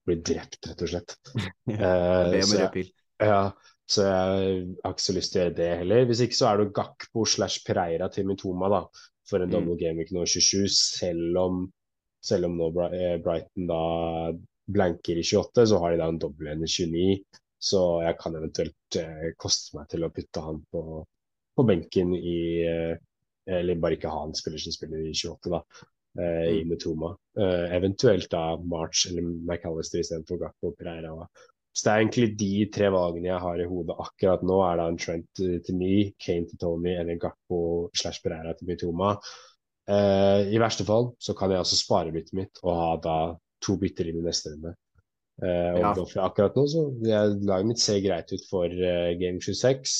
[0.07, 1.17] bli drept, rett og slett.
[1.73, 1.93] ja,
[2.29, 2.69] be om så,
[3.25, 3.41] ja,
[3.89, 6.05] så jeg har ikke så lyst til å gjøre det heller.
[6.11, 8.83] Hvis ikke så er det Gakpo slash Pereira til Mitoma da,
[9.29, 9.57] for en mm.
[9.57, 11.67] double game week nå 27, selv om,
[12.25, 13.83] selv om nå eh, Brighton da
[14.69, 17.43] blanker i 28, så har de da en dobbel i 29.
[17.59, 20.83] Så jeg kan eventuelt eh, koste meg til å putte han på,
[21.57, 22.97] på benken i eh,
[23.49, 25.63] Eller bare ikke ha en spiller som spiller i 28, da.
[26.19, 26.57] Eh, mm.
[26.59, 27.13] I Mitoma.
[27.39, 31.13] Eh, eventuelt da March eller McAllister istedenfor Gakpo og Pereira.
[31.71, 34.57] Så det er egentlig de tre valgene jeg har i hodet akkurat nå.
[34.67, 37.61] Er det en Trent til me, Kane til Tony eller Gakpo
[37.95, 39.15] slash Pereira til Mitoma.
[39.89, 43.17] Eh, I verste fall så kan jeg også spare byttet mitt og ha da
[43.63, 44.75] to bytter i neste runde.
[45.39, 45.93] Uh, ja.
[45.95, 49.93] og akkurat nå så jeg, Laget mitt ser greit ut for uh, Game 26.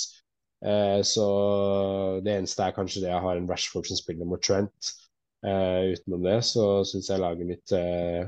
[0.67, 1.27] Uh, så
[2.27, 4.91] det eneste er kanskje det jeg har en Rashford som spiller mot Trent.
[5.47, 8.27] Uh, utenom det så syns jeg laget mitt uh,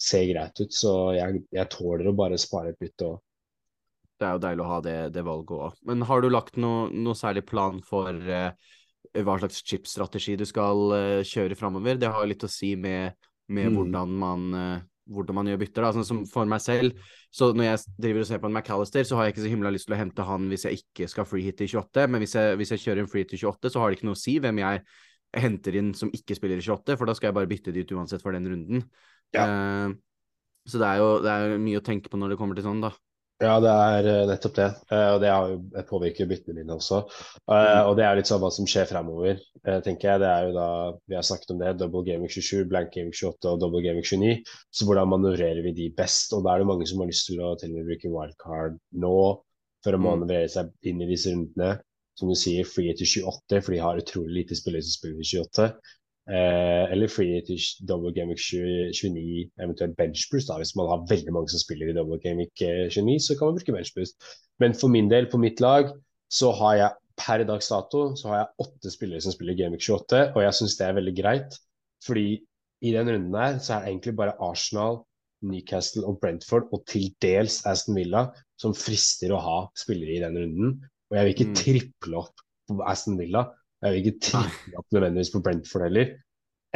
[0.00, 3.22] ser greit ut, så jeg, jeg tåler å bare spare et bytte òg.
[4.20, 5.78] Det er jo deilig å ha det, det valget òg.
[5.88, 8.52] Men har du lagt noe, noe særlig plan for uh,
[9.16, 10.92] hva slags chipstrategi du skal
[11.26, 11.96] kjøre framover?
[11.98, 13.16] Det har litt å si med,
[13.48, 13.78] med mm.
[13.78, 14.44] hvordan, man,
[15.10, 15.86] hvordan man gjør bytter.
[15.86, 15.90] Da.
[15.96, 17.00] Sånn som for meg selv,
[17.34, 19.72] så når jeg driver og ser på en McAllister, så har jeg ikke så himla
[19.74, 22.36] lyst til å hente han hvis jeg ikke skal free hit i 28, men hvis
[22.38, 24.22] jeg, hvis jeg kjører en free hit i 28, så har det ikke noe å
[24.28, 24.84] si hvem jeg
[25.36, 28.22] henter inn som ikke spiller i 28, for da skal jeg bare bytte dit uansett
[28.24, 28.82] for den runden.
[29.36, 29.46] Ja.
[29.46, 29.94] Uh,
[30.68, 32.82] så det er jo det er mye å tenke på når det kommer til sånn,
[32.82, 32.92] da.
[33.40, 34.68] Ja, det er uh, nettopp det.
[34.90, 37.04] Uh, og det har jo påvirker byttene mine også.
[37.46, 37.54] Mm.
[37.88, 39.38] Og det er litt sånn hva som skjer fremover,
[39.86, 40.22] tenker jeg.
[40.22, 40.70] Det er jo da
[41.08, 41.76] Vi har snakket om det.
[41.80, 44.56] Double Gaming 27, Blank Gaming 28 og Double Gaming 29.
[44.74, 46.34] Så hvordan manøvrerer vi de best?
[46.36, 48.76] Og da er det mange som har lyst til å til og med bruke wildcard
[49.00, 49.14] nå
[49.80, 50.10] for å mm.
[50.10, 51.78] manøvrere seg inn i disse rundene
[52.20, 55.42] som du sier, free til 28, for de har utrolig lite spillere som spiller til
[55.46, 55.70] 28.
[56.30, 60.52] Eh, eller free til double gamic 29, eventuelt benchboost.
[60.60, 63.76] Hvis man har veldig mange som spiller i double gamic 29, så kan man bruke
[63.78, 64.32] benchboost.
[64.62, 65.90] Men for min del, på mitt lag,
[66.30, 70.30] så har jeg per dags dato så har jeg åtte spillere som spiller Gamic 28,
[70.34, 71.58] og jeg syns det er veldig greit.
[72.06, 72.28] Fordi
[72.80, 75.02] i den runden her så er det egentlig bare Arsenal,
[75.44, 78.26] Newcastle og Brentford, og til dels Aston Villa,
[78.60, 80.74] som frister å ha spillere i den runden.
[81.10, 81.54] Og jeg vil ikke mm.
[81.58, 83.44] triple opp på Aston Villa.
[83.82, 86.10] Jeg vil ikke triple opp nødvendigvis på Brentford heller.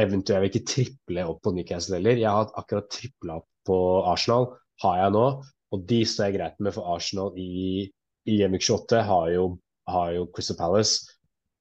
[0.01, 2.19] Eventuelt jeg vil ikke triple opp på Newcastle heller.
[2.19, 3.77] Jeg har akkurat tripla opp på
[4.11, 4.49] Arsenal,
[4.83, 5.27] har jeg nå.
[5.75, 7.85] Og de står jeg greit med, for Arsenal i,
[8.27, 9.45] i Gjemik 28 har jo,
[9.91, 11.15] har jo Crystal Palace.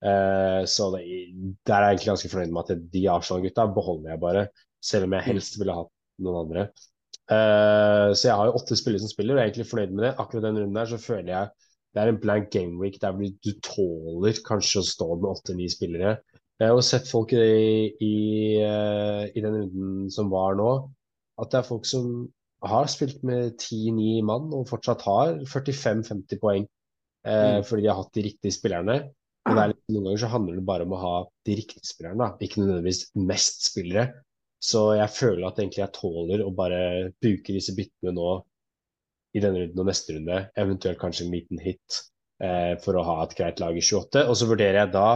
[0.04, 1.04] Uh, så det,
[1.64, 4.48] der er jeg egentlig ganske fornøyd med at de Arsenal-gutta beholder jeg bare.
[4.84, 5.94] Selv om jeg helst ville hatt
[6.26, 6.66] noen andre.
[7.30, 10.08] Uh, så jeg har jo åtte spillere som spiller, og jeg er egentlig fornøyd med
[10.08, 10.16] det.
[10.18, 13.52] Akkurat den runden der så føler jeg det er en blank game week der du
[13.66, 16.18] tåler kanskje å stå med åtte-ni spillere.
[16.62, 18.16] Jeg har sett folk i, i,
[18.62, 20.70] eh, i, den runden som var nå,
[21.42, 22.08] at det er folk som
[22.64, 26.68] har spilt med 10-9 mann og fortsatt har 45-50 poeng.
[27.28, 27.66] Eh, mm.
[27.68, 29.00] Fordi de har hatt de riktige spillerne.
[29.50, 31.16] Og litt, noen ganger så handler det bare om å ha
[31.48, 32.46] de riktige spillerne, da.
[32.46, 34.08] ikke nødvendigvis mest spillere.
[34.64, 38.30] Så jeg føler at egentlig jeg tåler å bare bruke disse byttene nå
[39.34, 42.00] i denne runden og neste runde, eventuelt kanskje en liten hit
[42.44, 44.26] eh, for å ha et greit lag i 28.
[44.30, 45.08] Og så vurderer jeg da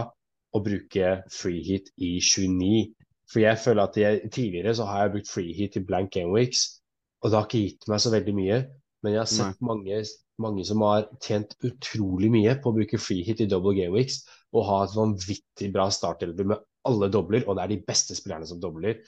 [0.54, 2.88] å bruke free hit i 29.
[3.28, 6.32] For jeg føler at jeg, tidligere så har jeg brukt free hit i blank game
[6.34, 6.80] weeks,
[7.22, 8.62] og det har ikke gitt meg så veldig mye.
[9.04, 10.00] Men jeg har sett mange,
[10.42, 14.24] mange, som har tjent utrolig mye på å bruke free hit i double game weeks
[14.56, 18.48] og ha et vanvittig bra startelver med alle dobler, og det er de beste spillerne
[18.48, 19.02] som dobler.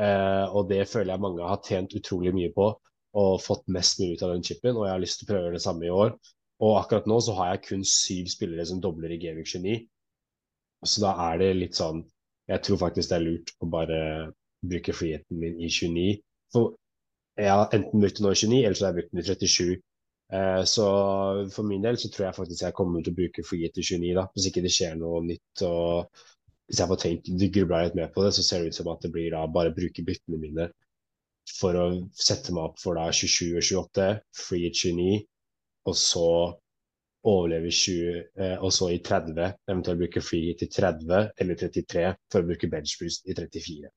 [0.00, 2.70] Eh, og det føler jeg mange har tjent utrolig mye på
[3.18, 5.54] og fått mest mulig ut av den chipen, og jeg har lyst til å prøve
[5.54, 6.14] det samme i år.
[6.60, 9.78] Og akkurat nå så har jeg kun syv spillere som dobler i Gaming 29.
[10.86, 12.04] Så da er det litt sånn
[12.50, 13.98] Jeg tror faktisk det er lurt å bare
[14.66, 16.16] bruke friheten min i 29.
[16.50, 16.72] For
[17.38, 19.26] jeg har enten brukt den nå i 29, eller så har jeg brukt den i
[19.28, 19.76] 37.
[20.34, 20.86] Eh, så
[21.54, 24.10] for min del så tror jeg faktisk jeg kommer til å bruke frihet i 29,
[24.18, 24.26] da.
[24.34, 25.64] Hvis ikke det skjer noe nytt.
[25.68, 26.26] og
[26.70, 29.02] hvis jeg får tenkt grubla litt mer på det, så ser det ut som at
[29.02, 30.68] det blir da bare bruke byttene mine
[31.48, 35.20] for å sette meg opp for da 27 og 28, free 29,
[35.90, 36.26] og så
[37.30, 42.40] overleve 20, eh, og så i 30, eventuelt bruke free til 30 eller 33 for
[42.40, 43.90] å bruke bench boost i 34.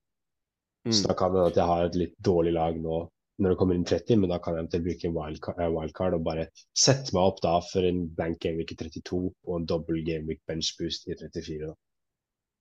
[0.83, 0.91] Mm.
[0.91, 3.05] Så da kan det at jeg har et litt dårlig lag nå
[3.41, 6.17] når det kommer inn 30, men da kan jeg eventuelt bruke en wildcard, eh, wildcard,
[6.17, 10.03] og bare sette meg opp da for en blank gameweek i 32 og en double
[10.05, 11.71] gameweek benchboost i 34.
[11.71, 11.73] da.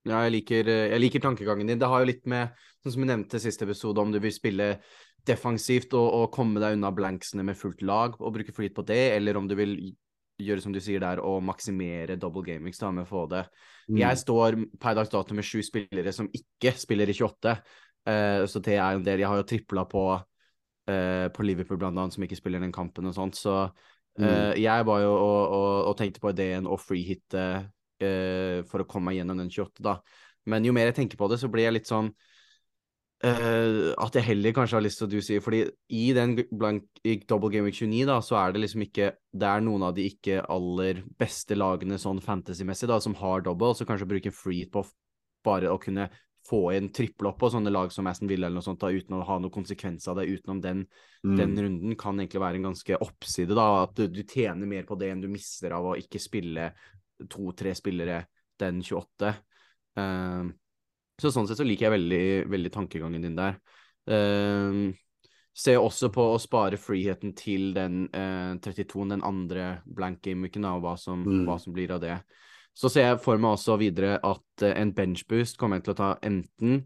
[0.09, 1.79] Ja, jeg liker, eh, jeg liker, tankegangen din.
[1.79, 4.35] Det har jo litt med, sånn som vi nevnte i siste episode, om du vil
[4.35, 4.75] spille
[5.27, 9.13] defensivt og, og, komme deg unna blanksene med fullt lag og bruke flyt på det,
[9.17, 9.77] eller om du vil
[10.43, 13.45] gjøre som du sier der, og maksimere double gamings da med å få det.
[13.87, 14.01] Mm.
[14.01, 18.43] Jeg står per dags dato med sju spillere som ikke spiller i 28, uh, eh,
[18.51, 19.23] så det er en del.
[19.23, 23.07] Jeg har jo tripla på, uh, på Liverpool blant annet, som ikke spiller den kampen
[23.07, 24.59] og sånt, så uh, mm.
[24.59, 27.47] jeg var jo og, og, og, tenkte på ideen å freehitte
[28.03, 29.99] uh, for å komme meg gjennom den 28, da.
[30.51, 32.09] Men jo mer jeg tenker på det, så blir jeg litt sånn
[33.23, 35.61] uh, At jeg heller kanskje har lyst til å du sier Fordi
[35.95, 39.53] i den blank, i Double Game Week 29, da, så er det liksom ikke Det
[39.53, 43.87] er noen av de ikke aller beste lagene sånn fantasy-messig, da, som har double, så
[43.87, 44.83] kanskje bruke free på
[45.47, 46.11] bare å kunne
[46.49, 49.15] få inn trippel opp på sånne lag som Aston Villa eller noe sånt, da, uten
[49.15, 50.85] å ha noen konsekvens av det utenom den,
[51.23, 51.37] mm.
[51.39, 53.55] den runden, kan egentlig være en ganske oppside.
[53.55, 56.73] da, At du, du, tjener mer på det enn du mister av å ikke spille
[57.31, 58.25] to-tre spillere
[58.61, 59.31] den 28.
[59.99, 60.53] Uh, ehm,
[61.21, 63.59] så sånn sett så liker jeg veldig, veldig tankegangen din der.
[64.09, 64.91] Uh,
[65.53, 70.81] ser også på å spare freeheten til den uh, 32 den andre blank game-uken, og
[70.85, 71.45] hva som, mm.
[71.49, 72.17] hva som, blir av det.
[72.73, 76.01] Så ser jeg for meg også videre at uh, en benchboost kommer jeg til å
[76.01, 76.83] ta enten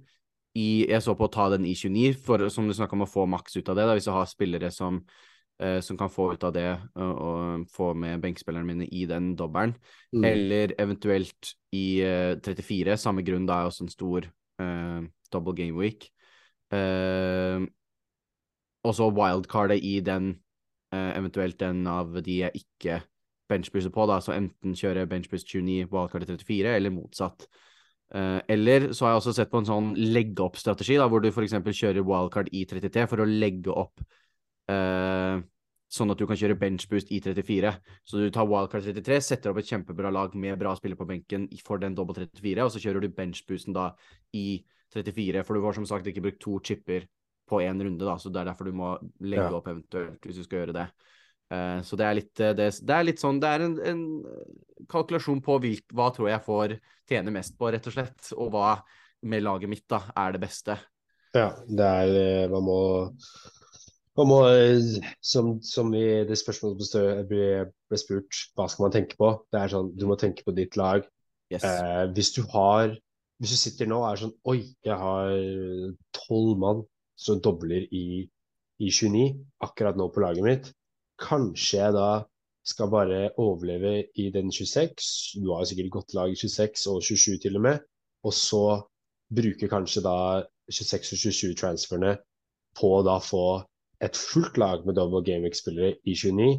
[0.56, 3.10] i Jeg så på å ta den i 29, for, som du snakka om å
[3.10, 5.02] få maks ut av det, da, hvis du har spillere som,
[5.80, 6.68] som kan få ut av det
[7.00, 9.72] og, og få med benkspillerne mine i den dobbelen.
[10.12, 10.24] Mm.
[10.28, 12.02] Eller eventuelt i
[12.44, 14.28] 34, samme grunn, da er også en stor
[15.32, 16.10] double game week.
[18.84, 20.34] og så wildcardet i den,
[20.92, 23.00] eventuelt den av de jeg ikke
[23.50, 27.46] benchbooster på, da, så enten kjøre benchbuss 29, wildcard 34, eller motsatt.
[28.14, 31.56] Uh, eller så har jeg også sett på en sånn legge-opp-strategi, da, hvor du f.eks.
[31.56, 34.04] kjører wildcard i 33 for å legge opp
[34.72, 35.42] uh,
[35.96, 37.72] sånn at du kan kjøre benchboost i 34.
[38.06, 41.46] Så du tar wildcard 33, setter opp et kjempebra lag med bra spillere på benken
[41.64, 43.90] for den dobbel 34, og så kjører du benchboosten da
[44.36, 47.06] i 34, for du har som sagt ikke brukt to chipper
[47.46, 50.46] på én runde, da, så det er derfor du må legge opp eventuelt hvis du
[50.46, 50.86] skal gjøre det.
[51.46, 54.00] Uh, så det er litt, eh, det, det er litt sånn Det er en, en
[54.90, 56.74] kalkulasjon på hvil, hva tror jeg får
[57.06, 58.32] tjene mest på, rett og slett.
[58.34, 58.72] Og hva
[59.30, 60.74] med laget mitt da er det beste.
[61.36, 62.80] Ja, det er Man må,
[63.12, 63.55] man
[64.24, 64.38] må
[65.20, 67.48] som, som, i det spørsmålet ble,
[67.90, 69.32] ble, spurt, hva skal man tenke på?
[69.52, 71.04] Det er sånn, Du må tenke på ditt lag.
[71.52, 71.66] Yes.
[71.66, 72.96] Eh, hvis du har
[73.38, 75.28] Hvis du sitter nå og er sånn Oi, jeg har
[76.16, 76.80] tolv mann
[77.14, 78.24] som dobler i,
[78.82, 79.28] i 29
[79.62, 80.72] akkurat nå på laget mitt
[81.22, 82.08] Kanskje jeg da
[82.66, 85.38] skal bare overleve i den 26.
[85.38, 87.84] Du har jo sikkert godt lag i 26 og 27 til og med.
[88.26, 88.64] Og så
[89.36, 90.16] bruke kanskje da
[90.70, 92.16] 26 og 27-transferne
[92.76, 93.44] på å da få
[94.04, 96.50] et fullt lag med double gameweek-spillere i 29,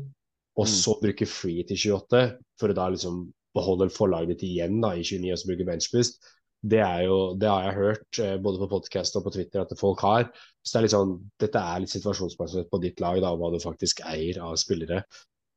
[0.57, 0.71] og mm.
[0.73, 2.23] så bruke free til 28
[2.59, 6.19] for å da liksom beholde forlaget ditt igjen da i 29 og så bruke benchboost
[6.65, 9.73] det, er jo, det har jeg hørt eh, både på podkast og på Twitter at
[9.79, 10.29] folk har.
[10.63, 13.59] Så det er litt sånn, dette er litt situasjonsbasert på ditt lag, da, hva du
[13.61, 15.03] faktisk eier av spillere.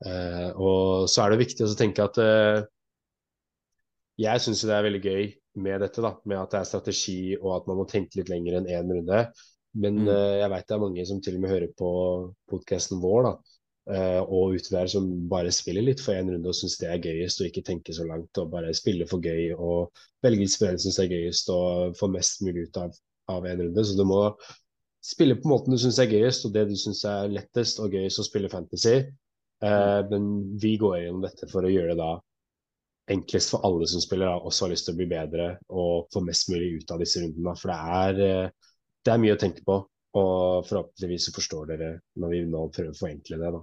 [0.00, 2.62] Uh, og så er det viktig å tenke at uh,
[4.20, 5.26] jeg syns det er veldig gøy
[5.60, 8.60] med dette, da, med at det er strategi og at man må tenke litt lenger
[8.60, 9.20] enn én en runde.
[9.78, 10.10] Men mm.
[10.10, 11.90] uh, jeg veit det er mange som til og med hører på
[12.50, 13.34] podkasten vår, da,
[13.90, 17.40] Uh, og utover som bare spiller litt for én runde og syns det er gøyest,
[17.40, 21.00] og ikke tenker så langt og bare spiller for gøy og velger spillere som syns
[21.02, 22.98] er gøyest og får mest mulig ut av,
[23.34, 23.84] av en runde.
[23.88, 24.20] Så du må
[25.02, 28.22] spille på måten du syns er gøyest, og det du syns er lettest og gøyest
[28.22, 28.94] å spille fantasy.
[29.64, 30.28] Uh, men
[30.60, 32.12] vi går gjennom dette for å gjøre det da
[33.10, 36.22] enklest for alle som spiller, da, også har lyst til å bli bedre og få
[36.22, 37.56] mest mulig ut av disse rundene.
[37.58, 38.69] For det er, uh,
[39.04, 39.80] det er mye å tenke på.
[40.20, 43.52] Og forhåpentligvis så forstår dere når vi nå prøver å forenkle det.
[43.54, 43.60] da.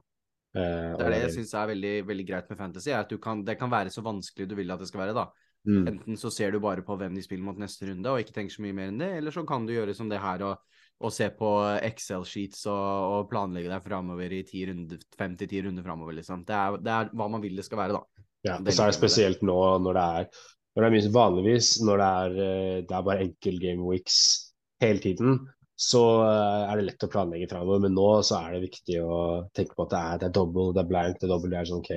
[0.56, 3.44] Eh, det er det jeg syns er veldig, veldig, greit med fantasy, er at kan,
[3.46, 5.18] det kan være så vanskelig du vil at det skal være.
[5.18, 5.28] da.
[5.68, 5.84] Mm.
[5.92, 8.56] Enten så ser du bare på hvem de spiller mot neste runde og ikke tenker
[8.56, 10.62] så mye mer enn det, eller så kan du gjøre som det her og,
[11.04, 11.52] og se på
[11.84, 12.86] Excel-sheets og,
[13.18, 16.46] og, planlegge deg framover i fem til ti runder framover, liksom.
[16.48, 18.24] Det er, det er, hva man vil det skal være, da.
[18.48, 20.44] Ja, og så er det spesielt nå når det er,
[20.78, 24.47] når det er vanligvis når det er, eh, det er bare enkel game weeks
[24.84, 25.40] hele tiden,
[25.78, 27.84] så eh, er det lett å planlegge framover.
[27.86, 29.18] Men nå så er det viktig å
[29.58, 31.54] tenke på at det er, det er double, det er blank, det er double.
[31.54, 31.92] Det er sånn OK,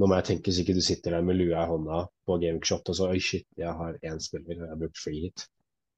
[0.00, 2.88] nå må jeg tenke så ikke du sitter der med lua i hånda på GameShot
[2.88, 5.48] og så Oi, shit, jeg har én spiller, jeg har brukt free hit.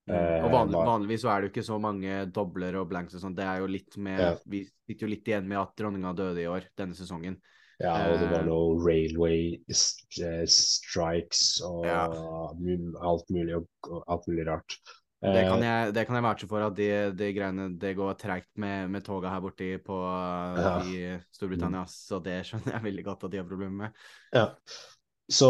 [0.04, 0.44] Mm.
[0.44, 3.22] og vanlig, eh, Vanligvis så er det jo ikke så mange dobler og blanks og
[3.22, 3.36] sånn.
[3.38, 4.32] Det er jo litt med ja.
[4.50, 7.38] Vi sitter jo litt igjen med at dronninga døde i år, denne sesongen.
[7.82, 12.04] Ja, og det var eh, noe railway strikes og ja.
[12.10, 14.76] alt mulig og alt mulig rart.
[15.24, 18.16] Det kan, eh, jeg, det kan jeg matche for at de, de greiene det går
[18.20, 20.00] treigt med, med toga her borte på,
[20.58, 20.74] ja.
[20.84, 21.84] i Storbritannia.
[21.90, 24.04] Så det skjønner jeg veldig godt at de har problemer med.
[24.36, 24.50] Ja.
[25.32, 25.48] Så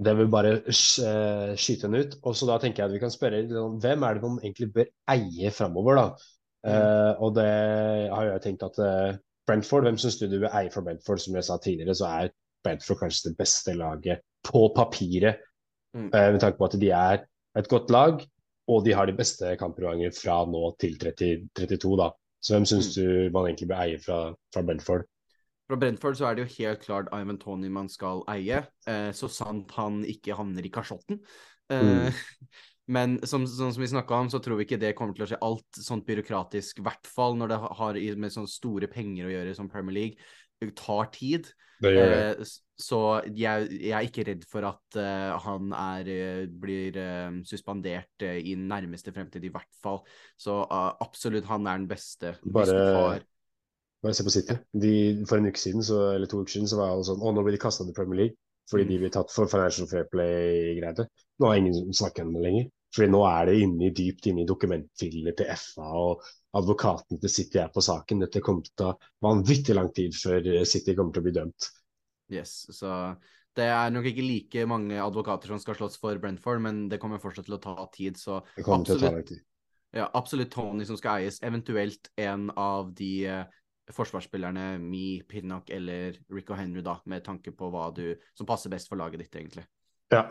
[0.00, 2.16] det vil bare eh, skyte den ut.
[2.22, 3.42] Og så da tenker jeg at vi kan spørre
[3.82, 6.06] hvem er det man egentlig bør eie framover, da?
[6.66, 6.72] Mm.
[6.74, 7.50] Uh, og det
[8.10, 8.78] har jeg tenkt at
[9.46, 11.20] Brentford, hvem syns du du vil eie for Brentford?
[11.22, 12.32] Som jeg sa tidligere, så er
[12.66, 15.44] Brentford kanskje det beste laget på papiret.
[15.94, 16.08] Mm.
[16.08, 17.22] Uh, med tanke på at de er
[17.58, 18.24] et godt lag
[18.68, 22.10] og de har de beste kampprogrammer fra nå til 30, 32, da.
[22.38, 22.96] Så hvem syns mm.
[22.96, 24.18] du man egentlig bør eie fra,
[24.54, 25.06] fra, Brentford?
[25.68, 29.30] Fra Brentford så er det jo helt klart Ivan Tony man skal eie, eh, så
[29.32, 31.22] sant han ikke havner i kasjotten.
[31.72, 32.48] Eh, mm.
[32.96, 35.28] Men som, sånn som vi snakka om, så tror vi ikke det kommer til å
[35.28, 39.32] skje alt sånt byråkratisk, i hvert fall når det har med sånne store penger å
[39.34, 40.30] gjøre som Premier League.
[40.76, 41.50] Tar tid.
[41.78, 42.22] Det gjør det.
[42.26, 47.38] Eh, så jeg, jeg, er ikke redd for at uh, han er, eh, blir uh,
[47.46, 50.00] suspendert uh, i nærmeste fremtid, i hvert fall.
[50.38, 52.34] Så absolutt, han er den beste.
[52.54, 53.20] Bare,
[54.02, 54.58] bare se på City.
[54.74, 54.92] De,
[55.28, 57.46] for en uke siden, så, eller to uker siden så var alle sånn Å, nå
[57.46, 58.88] blir de kasta til Premier League fordi mm.
[58.90, 61.06] de blir tatt for financial fair play-greiene.
[61.40, 62.66] Nå har ingen snakket om det lenger.
[62.94, 66.22] Fordi nå er det inne, dypt inne i dokumentfiler til FA, og
[66.56, 68.22] advokaten til City er på saken.
[68.24, 68.92] Dette kommer til å ta
[69.26, 71.68] vanvittig lang tid før City kommer til å bli dømt.
[72.32, 73.16] Yes, så
[73.58, 77.18] Det er nok ikke like mange advokater som skal slåss for Brentford, men det kommer
[77.18, 79.40] fortsatt til å ta tid, så Det kommer til å ta absolutt, tid.
[79.96, 81.40] ja, absolutt Tony som skal eies.
[81.42, 83.44] Eventuelt en av de eh,
[83.90, 88.88] forsvarsspillerne, Me, Pinnock eller Rico Henry, da, med tanke på hva du som passer best
[88.88, 89.66] for laget ditt, egentlig.
[90.12, 90.28] Ja.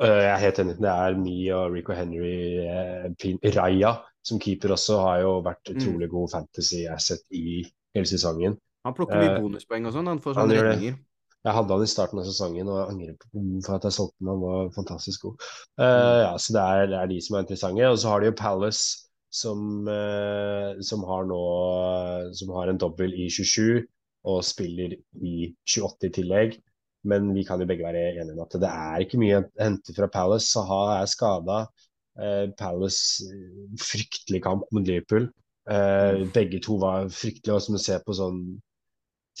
[0.00, 0.76] Øh, Jeg er helt enig.
[0.78, 2.58] Det er Me og Rico Henry.
[2.64, 3.92] eh, Raja
[4.24, 5.76] som keeper også har jo vært Mm.
[5.76, 8.56] utrolig god fantasy asset i hele sesongen.
[8.84, 10.96] Han plukker mye Eh, bonuspoeng og sånn, han får sånne redninger.
[11.44, 14.28] Jeg hadde han i starten av sesongen og angrer på at jeg solgte han.
[14.28, 15.36] Han var fantastisk god.
[15.78, 16.22] Eh, Mm.
[16.22, 17.90] ja, så det er, det er de som er interessante.
[17.90, 23.12] Og så har de jo Palace som, eh, som har nå Som har en dobbel
[23.14, 23.84] i 27
[24.24, 26.60] og spiller i 28 i tillegg.
[27.08, 29.94] Men vi kan jo begge være enige om at det er ikke mye å hente
[29.96, 30.50] fra Palace.
[30.52, 31.62] Saha er skada.
[32.20, 35.30] Eh, Palace eh, fryktelig kamp mot Liverpool.
[35.70, 37.56] Eh, begge to var fryktelige.
[37.56, 38.42] Og som du ser på sånn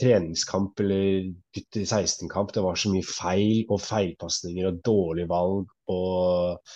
[0.00, 5.70] treningskamp eller gutt i 16-kamp, det var så mye feil og feilpasninger og dårlige valg.
[5.92, 6.74] Og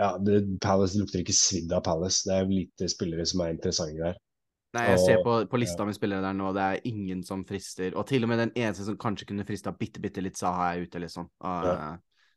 [0.00, 2.24] ja, det, Palace lukter ikke svidd av Palace.
[2.26, 4.18] Det er lite spillere som er interessante der.
[4.74, 7.94] Nei, jeg ser på, på lista med spillere der nå, det er ingen som frister.
[7.94, 10.82] Og til og med den eneste som kanskje kunne frista bitte, bitte litt, Saha er
[10.86, 11.30] ute, liksom.
[11.44, 11.94] Uh,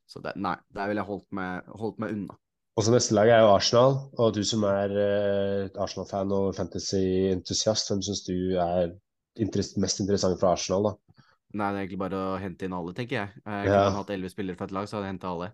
[0.08, 2.38] Så det, nei, der ville jeg holdt meg, holdt meg unna.
[2.78, 3.98] Og så neste lag er jo Arsenal.
[4.22, 8.94] Og du som er uh, Arsenal-fan og fantasy-entusiast, hvem syns du er
[9.42, 11.07] interess mest interessant fra Arsenal, da?
[11.56, 13.30] Nei, det er egentlig bare å hente inn alle, tenker jeg.
[13.46, 13.78] Jeg Ja.
[13.78, 15.48] kunne hatt elleve spillere for et lag, så hadde jeg henta alle.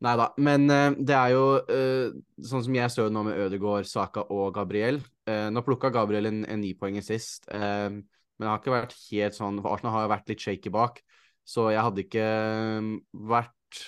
[0.00, 0.28] Nei da.
[0.38, 2.20] Men uh, det er jo uh,
[2.52, 5.00] sånn som jeg står nå med Ødegaard, Saka og Gabriel.
[5.26, 9.36] Uh, nå plukka Gabriel en, en nipoenger sist, eh, men det har ikke vært helt
[9.36, 11.02] sånn for Arsenal har jo vært litt shaky bak,
[11.44, 12.88] så jeg hadde ikke eh,
[13.30, 13.82] vært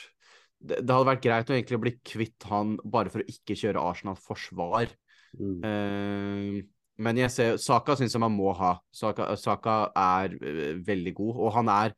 [0.62, 3.82] det, det hadde vært greit å egentlig bli kvitt han bare for å ikke kjøre
[3.82, 4.92] Arsenal-forsvar.
[5.40, 6.62] Mm.
[7.02, 8.74] Men jeg ser, Saka syns jeg man må ha.
[8.94, 11.96] Saka, Saka er eh, veldig god, og han er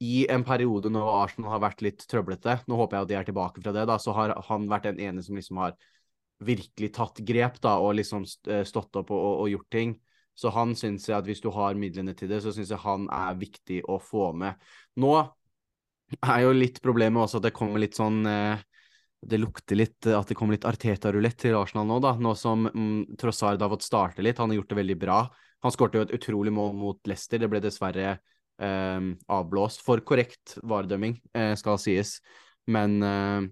[0.00, 3.26] i en periode når Arsenal har vært litt trøblete, nå håper jeg at de er
[3.28, 5.74] tilbake fra det, da, så har han vært den ene som liksom har
[6.40, 9.98] virkelig tatt grep da, og liksom eh, stått opp og, og gjort ting.
[10.40, 13.10] Så han syns jeg at hvis du har midlene til det, så syns jeg han
[13.12, 14.56] er viktig å få med.
[15.02, 15.12] Nå
[16.16, 18.62] er jo litt problemet også at det kommer litt sånn eh,
[19.20, 22.14] det lukter litt eh, at det kommer litt Arteta-rulett til Arsenal nå, da.
[22.16, 24.40] Nå som mm, Trossard har fått starte litt.
[24.40, 25.20] Han har gjort det veldig bra.
[25.64, 27.40] Han skårte jo et utrolig mål mot Leicester.
[27.42, 32.18] Det ble dessverre eh, avblåst for korrekt varedømming, eh, skal sies.
[32.70, 33.48] Men eh,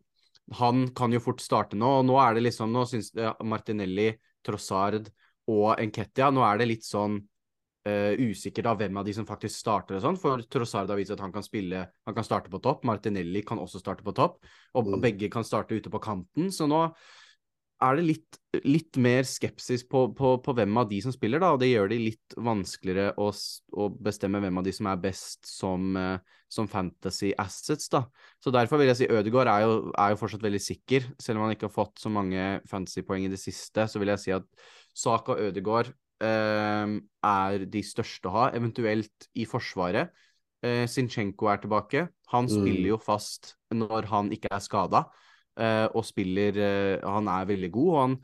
[0.58, 3.10] han kan jo fort starte nå, og nå er det liksom Nå syns
[3.44, 5.10] Martinelli, Trossard
[5.52, 7.18] og Enketia Nå er det litt sånn
[7.88, 11.14] eh, usikkert av hvem av de som faktisk starter og sånn, for Trossard har vist
[11.14, 14.42] at han kan spille Han kan starte på topp, Martinelli kan også starte på topp,
[14.74, 15.00] og Mm.
[15.02, 16.86] begge kan starte ute på kanten, så nå
[17.80, 21.52] er det litt, litt mer skepsis på, på, på hvem av de som spiller, da,
[21.54, 25.46] og det gjør det litt vanskeligere å, å bestemme hvem av de som er best
[25.46, 28.02] som, eh, som fantasy assets, da.
[28.42, 31.46] Så derfor vil jeg si Ødegaard er jo, er jo fortsatt veldig sikker, selv om
[31.46, 34.48] han ikke har fått så mange fantasypoeng i det siste, så vil jeg si at
[34.98, 40.10] Saka og Ødegaard er de største å ha, eventuelt i Forsvaret.
[40.62, 42.08] Eh, Sinchenko er tilbake.
[42.32, 42.54] Han Mm.
[42.56, 45.04] spiller jo fast når han ikke er skada,
[45.56, 47.88] eh, og spiller eh, Han er veldig god.
[47.94, 48.18] og han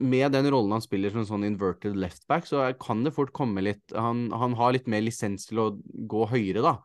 [0.00, 3.62] med den rollen han spiller som en sånn inverted leftback, så kan det fort komme
[3.62, 6.78] litt Han, han har litt mer lisens til å gå høyere, da.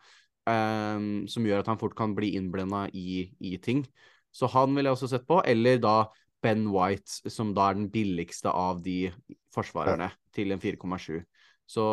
[0.50, 3.86] um, som gjør at han fort kan bli innblenda i, i ting.
[4.34, 5.42] Så han ville jeg også sett på.
[5.46, 6.08] Eller da
[6.44, 9.10] Ben White, som da er den billigste av de
[9.56, 11.20] forsvarerne, til en 4,7.
[11.70, 11.86] Så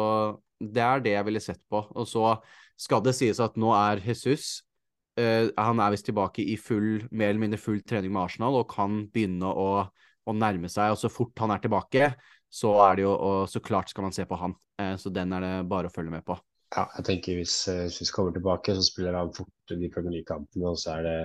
[0.60, 1.82] det er det jeg ville sett på.
[1.94, 2.36] Og så
[2.80, 4.62] skal det sies at nå er Jesus
[5.20, 8.70] uh, Han er visst tilbake i full, mer eller mindre full trening med Arsenal og
[8.72, 10.94] kan begynne å, å nærme seg.
[10.94, 12.12] Og så fort han er tilbake,
[12.48, 14.56] så er det jo Og så klart skal man se på han.
[14.80, 16.38] Uh, så den er det bare å følge med på.
[16.74, 20.72] Ja, jeg tenker hvis eh, Jesus kommer tilbake, så spiller han fort de Premier League-kampene,
[20.72, 21.18] og så er det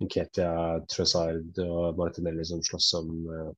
[0.00, 0.52] Nketia,
[0.88, 3.50] Trossard og Martinelli som slåss om uh,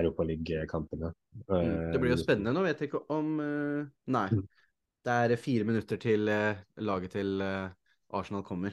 [0.00, 1.12] europaligakampene.
[1.50, 1.92] Uh, Mm.
[1.92, 2.52] Det blir jo Eh, spennende.
[2.54, 4.28] Nå vet jeg ikke om uh, Nei.
[4.32, 4.44] Mm.
[5.04, 7.68] Det er fire minutter til uh, laget til eh,
[8.16, 8.72] Arsenal kommer.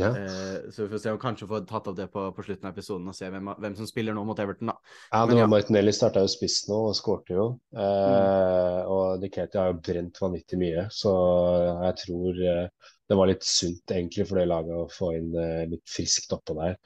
[0.00, 0.08] Ja.
[0.16, 2.72] Eh, så vi får se om kanskje får tatt opp det på, på slutten av
[2.72, 4.76] episoden og se hvem, hvem som spiller nå mot Everton, da.
[5.12, 5.48] Ja, det ja.
[5.50, 7.46] Martinelli starta jo spiss nå og skårte jo.
[7.76, 11.12] Eh, og Niketia har jo brent vanvittig mye, så
[11.90, 15.64] jeg tror eh, det var litt sunt egentlig for det laget å få inn eh,
[15.74, 16.78] litt friskt oppå der.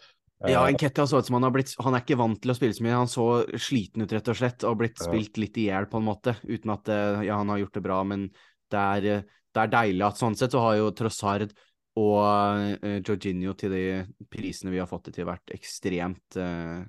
[0.42, 2.56] Eh, Ja, Enketia så ut som han har blitt Han er ikke vant til å
[2.58, 2.98] spille så mye.
[2.98, 6.10] Han så sliten ut, rett og slett, og blitt spilt litt i hjel, på en
[6.10, 6.34] måte.
[6.42, 8.26] Uten at eh, Ja, han har gjort det bra, men
[8.74, 9.22] det er,
[9.54, 11.54] det er deilig at sånn sett så har jo Trossard
[11.96, 13.86] og uh, Jorginho til de
[14.32, 16.84] prisene vi har fått det til, vært ekstremt uh,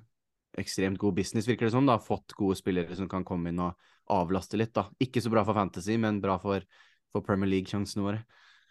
[0.58, 1.86] ekstremt god business, virker det som.
[1.86, 4.74] da, Fått gode spillere som kan komme inn og avlaste litt.
[4.74, 4.88] da.
[5.02, 6.64] Ikke så bra for Fantasy, men bra for,
[7.12, 8.22] for Premier League-sjansene våre.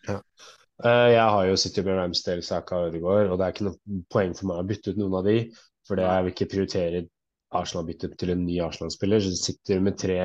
[0.08, 4.04] Eh, jeg har jo sittet med Ramsdale, Saka og Ødegaard, og det er ikke noe
[4.14, 5.38] poeng for meg å bytte ut noen av de,
[5.88, 7.04] for det jeg vil ikke prioritere
[7.58, 9.24] Arsenal-bytte til en ny Arsenal-spiller.
[9.24, 10.20] Så sitter med tre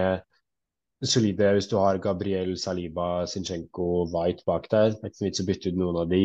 [1.09, 4.93] solide hvis du har Gabriel, Saliba, Sinchenko, White bak der.
[4.95, 6.23] Det er ikke noe vits å bytte ut noen av de.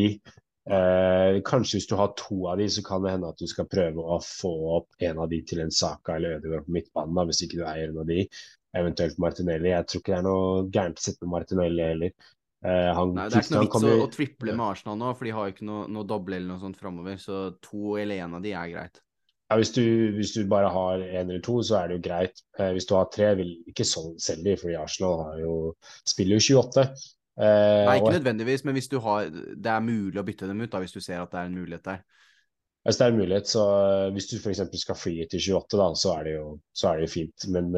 [0.67, 3.69] Eh, kanskje hvis du har to av de, så kan det hende at du skal
[3.71, 4.51] prøve å få
[4.81, 7.67] opp en av de til en Saka eller Ødegaard på midtbanen, da, hvis ikke du
[7.67, 8.25] eier en av de.
[8.77, 9.71] Eventuelt Martinelli.
[9.71, 12.27] Jeg tror ikke det er noe gærent å sitte med Martinelli heller.
[12.65, 15.29] Eh, han, Nei, det er ikke noe vits å, å, triple med Arsenal nå, for
[15.29, 17.19] de har jo ikke noe, noe doble eller noe sånt framover.
[17.21, 19.01] Så to eller én av de er greit.
[19.47, 19.83] Ja, hvis du,
[20.17, 22.41] hvis du, bare har én eller to, så er det jo greit.
[22.59, 25.53] Eh, hvis du har tre, vil ikke selge de, fordi Arsenal har jo,
[26.07, 26.83] spiller jo 28.
[27.37, 30.49] Uh, eh, Nei, ikke og, nødvendigvis, men hvis du har, det er mulig å bytte
[30.49, 32.03] dem ut, da, hvis du ser at det er en mulighet der.
[32.87, 33.63] Hvis det er en mulighet, så
[34.15, 34.61] Hvis du f.eks.
[34.79, 37.47] skal fly til 28, da, så er det jo, så er det jo fint.
[37.51, 37.73] Men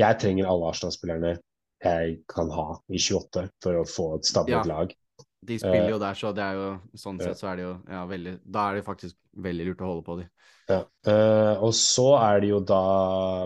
[0.00, 1.34] jeg trenger alle Arsenal-spillerne
[1.80, 4.64] jeg kan ha i 28 for å få et stabilt ja.
[4.68, 4.92] lag.
[5.40, 6.68] De spiller jo der, så det er jo
[7.00, 9.88] sånn sett så er det jo ja, veldig Da er det faktisk veldig lurt å
[9.88, 10.26] holde på de.
[10.70, 10.80] Ja.
[11.06, 12.82] Uh, og så er det jo da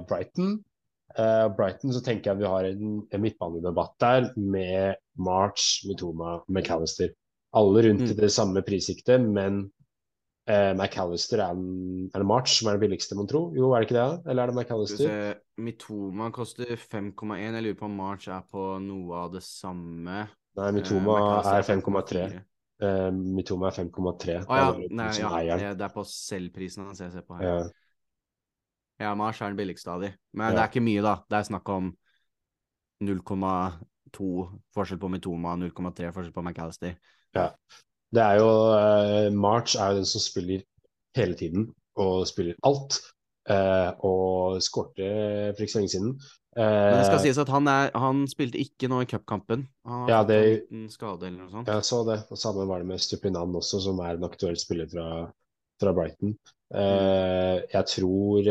[0.08, 0.58] Brighton.
[1.14, 7.14] Uh, Brighton så tenker jeg vi har en, en midtbanedebatt der med March, Mitoma, McAllister.
[7.54, 8.12] Alle rundt mm.
[8.12, 9.68] i det samme prissiktet, men
[10.44, 13.46] Uh, McAllister er, en, er det March som er det billigste, mon tro?
[13.56, 14.28] Jo, er det ikke det?
[14.28, 15.38] Eller er det McAllister?
[15.56, 17.38] Mitoma koster 5,1.
[17.40, 20.26] Jeg lurer på om March er på noe av det samme.
[20.60, 22.26] Nei, Mitoma er 5,3.
[22.84, 24.36] Uh, Mitoma er 5,3.
[24.44, 24.88] Ah, ja.
[25.00, 25.08] Nei,
[25.48, 25.72] ja.
[25.74, 27.46] Det er på selvprisen hans jeg ser på her.
[27.48, 27.64] Ja,
[29.06, 30.12] ja March er den billigste av de.
[30.36, 31.16] Men det er ikke mye, da.
[31.30, 31.90] Det er snakk om
[33.04, 34.28] 0,2
[34.76, 36.94] forskjell på Mitoma, 0,3 forskjell på McAllister.
[37.34, 37.48] Ja.
[38.14, 40.62] Det er jo uh, March er jo den som spiller
[41.18, 43.00] hele tiden og spiller alt.
[43.44, 45.08] Uh, og skårte
[45.52, 46.14] for ikke så lenge siden.
[46.54, 49.66] Uh, Men det skal sies at han, er, han spilte ikke nå i cupkampen.
[49.88, 50.38] Han har ja, det,
[50.70, 51.70] en skade eller noe sånt.
[51.70, 52.20] Jeg så det.
[52.30, 55.08] Og samme var det med Stupinan også, som er en aktuell spiller fra,
[55.82, 56.36] fra Brighton.
[56.74, 57.60] Mm.
[57.70, 58.46] Jeg tror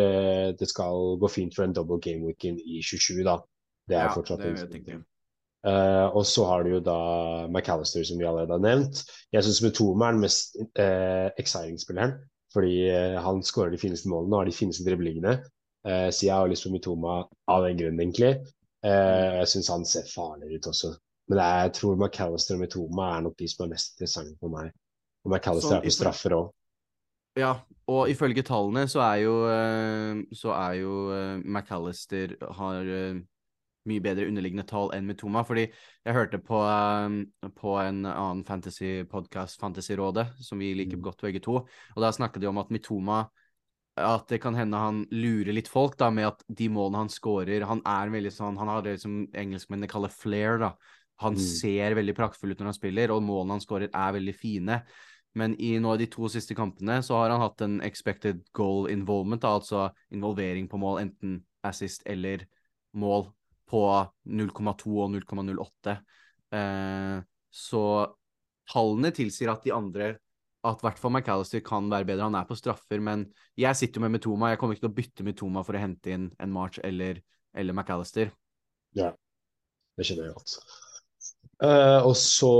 [0.55, 3.41] det skal gå fint for en double game weekend i 27, da.
[3.89, 5.01] Det er ja, fortsatt det vet jeg
[5.63, 6.97] Uh, og så har du jo da
[7.47, 9.05] McAllister, som vi allerede har nevnt.
[9.31, 12.17] Jeg syns Metoma er den mest uh, exciting-spilleren.
[12.53, 15.37] Fordi uh, han skårer de fineste målene og har de fineste driblingene.
[15.83, 17.21] Uh, så jeg har lyst på Mitoma
[17.51, 18.35] av den grunn, egentlig.
[18.83, 20.89] jeg syns han ser farligere ut også.
[21.31, 24.73] Men jeg tror McAllister og Mitoma er nok de som er mest interessante for meg.
[25.23, 26.49] Og McAllister er på straffer òg.
[27.39, 27.53] Ja,
[27.87, 29.37] og ifølge tallene så er jo,
[30.35, 30.97] så er jo
[31.47, 32.91] McAllister har
[33.89, 35.43] mye bedre underliggende tall enn Mitoma.
[35.47, 36.59] Fordi jeg hørte på,
[37.59, 41.05] på en annen fantasy-podkast, Fantasyrådet, som vi liker mm.
[41.05, 43.23] godt begge to, og da snakket de om at Mitoma
[43.99, 47.65] at det kan hende han lurer litt folk da, med at de målene han scorer
[47.69, 50.57] Han er veldig sånn, han har det som engelskmennene kaller flair.
[50.61, 50.73] da.
[51.21, 51.43] Han mm.
[51.45, 54.79] ser veldig praktfull ut når han spiller, og målene han scorer er veldig fine.
[55.37, 59.41] Men i nå de to siste kampene så har han hatt en expected goal involvement,
[59.41, 62.45] da, altså involvering på mål, enten assist eller
[62.97, 63.29] mål
[63.69, 63.85] på
[64.29, 65.95] 0,2 og 0,08.
[66.53, 67.17] Eh,
[67.53, 67.85] så
[68.69, 70.13] tallene tilsier at de andre
[70.63, 72.29] at i hvert fall McAllister kan være bedre.
[72.29, 73.25] Han er på straffer, men
[73.59, 74.53] jeg sitter jo med Metoma.
[74.53, 77.19] Jeg kommer ikke til å bytte Metoma for å hente inn en March eller,
[77.55, 78.31] eller McAllister.
[78.97, 79.11] Ja,
[79.97, 80.55] det skjønner jeg godt.
[81.63, 82.53] Uh, og så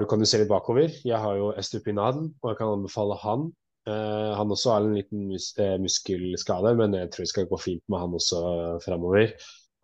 [0.00, 0.94] du, kan du se litt bakover.
[1.06, 3.50] Jeg har jo Estupinaden, og jeg kan anbefale han.
[3.84, 7.60] Uh, han også har en liten mus uh, muskelskade, men jeg tror det skal gå
[7.60, 8.40] fint med han også
[8.86, 9.34] framover.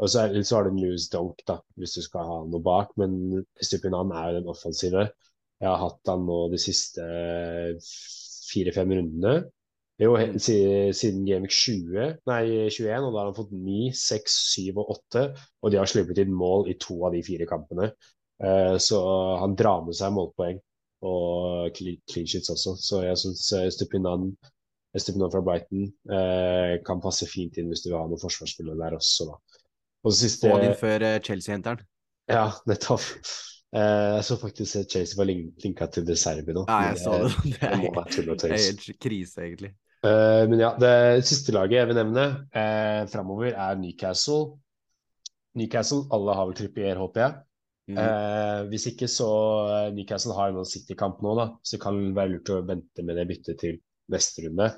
[0.01, 2.95] Og så, er, så har du News Donk, da, hvis du skal ha noe bak.
[3.01, 5.11] Men Estupinan er jo den offensive.
[5.61, 7.07] Jeg har hatt han nå de siste
[8.51, 9.35] fire-fem rundene.
[10.01, 10.39] Jo, mm.
[10.41, 12.41] siden Gameweek 20, nei
[12.73, 15.27] 21, og da har han fått 9, 6, 7 og 8.
[15.61, 17.91] Og de har sluppet inn mål i to av de fire kampene.
[18.41, 19.01] Uh, så
[19.43, 20.63] han drar med seg målpoeng
[21.05, 22.79] og clean sheets også.
[22.81, 24.31] Så jeg syns uh, Stupinan,
[24.97, 25.93] Stupinan fra Brighton
[26.83, 29.29] kan passe fint inn hvis du vil ha noen forsvarsspillere der også.
[29.29, 29.61] da.
[30.05, 30.49] Og siste...
[30.49, 31.85] Få din før eh, Chelsea-henteren.
[32.31, 33.05] Ja, nettopp.
[33.71, 36.65] Uh, jeg så faktisk at Chase var linka til reserve nå.
[36.67, 37.53] Nei, jeg så det.
[37.55, 39.71] Det er, det er helt krise, egentlig.
[40.01, 40.95] Uh, men ja, det
[41.29, 44.57] siste laget jeg vil nevne uh, framover, er Newcastle.
[45.59, 47.39] Newcastle, alle har vel Trippier, håper jeg.
[47.91, 47.99] Mm.
[47.99, 49.29] Uh, hvis ikke, så
[49.95, 53.29] Newcastle har en City-kamp nå, da, så det kan være lurt å vente med det
[53.31, 53.79] byttet til
[54.11, 54.71] neste runde.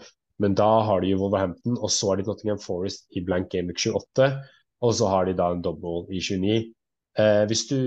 [0.43, 3.73] Men da har de jo Wolverhampton, og så har de Nottingham Forest i blank game
[3.73, 4.29] 28.
[4.83, 6.73] Og så har de da en double i 29.
[7.21, 7.79] Eh, hvis du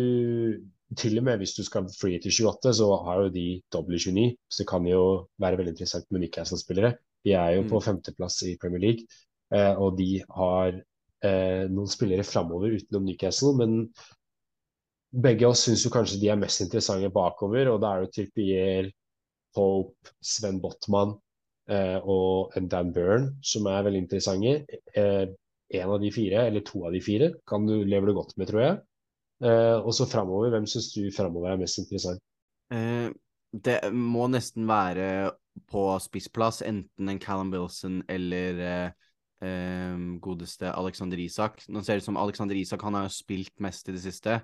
[0.93, 4.25] til og med hvis du skal free til 28, så har jo de doble 29.
[4.49, 5.03] Så det kan jo
[5.41, 6.93] være veldig interessant med Newcastle-spillere.
[7.25, 7.71] De er jo mm.
[7.71, 9.07] på femteplass i Premier League,
[9.55, 13.55] eh, og de har eh, noen spillere framover utenom Newcastle.
[13.57, 13.89] Men
[15.25, 18.91] begge oss syns jo kanskje de er mest interessante bakover, og da er det Trippier,
[19.55, 21.15] Pope, Sven Botman
[21.71, 24.81] eh, og Dan Byrne som er veldig interessante.
[24.93, 25.25] Eh,
[25.75, 28.51] en av de fire, eller to av de fire, kan du, lever du godt med,
[28.51, 28.75] tror jeg.
[29.43, 32.21] Eh, og så framover, hvem syns du framover er mest interessant?
[32.71, 33.09] Eh,
[33.51, 35.09] det må nesten være
[35.71, 39.09] på spissplass, enten en Callum Wilson eller eh,
[39.47, 41.63] eh, godeste Alexander Isak.
[41.67, 44.39] Nå ser det ut som Alexander Isak han har jo spilt mest i det siste,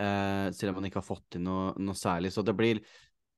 [0.00, 2.32] eh, selv om han ikke har fått til noe, noe særlig.
[2.34, 2.82] Så det blir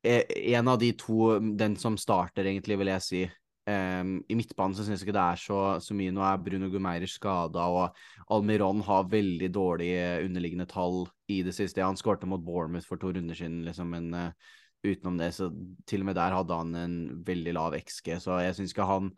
[0.05, 0.24] eh,
[0.57, 3.22] en av de to, den som starter, egentlig, vil jeg si.
[3.62, 6.14] Um, I midtbanen så syns jeg ikke det er så, så, mye.
[6.14, 11.84] Nå er Bruno Gumeirer skada, og Almiron har veldig dårlige underliggende tall i det siste.
[11.84, 15.52] Han skårte mot Bournemouth for to runder siden, liksom, men uh, utenom det, så
[15.86, 16.96] til og med der hadde han en
[17.26, 19.12] veldig lav XG, så jeg syns ikke han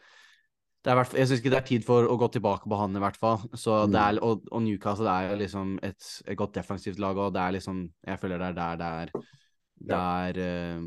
[0.84, 3.16] er, jeg syns ikke det er tid for å gå tilbake på han, i hvert
[3.16, 3.46] fall.
[3.56, 3.94] Så mm.
[3.94, 7.40] det er, og, og, Newcastle er jo liksom et, et, godt defensivt lag, og det
[7.40, 9.14] er liksom Jeg føler det er der det er,
[9.88, 10.84] det er uh,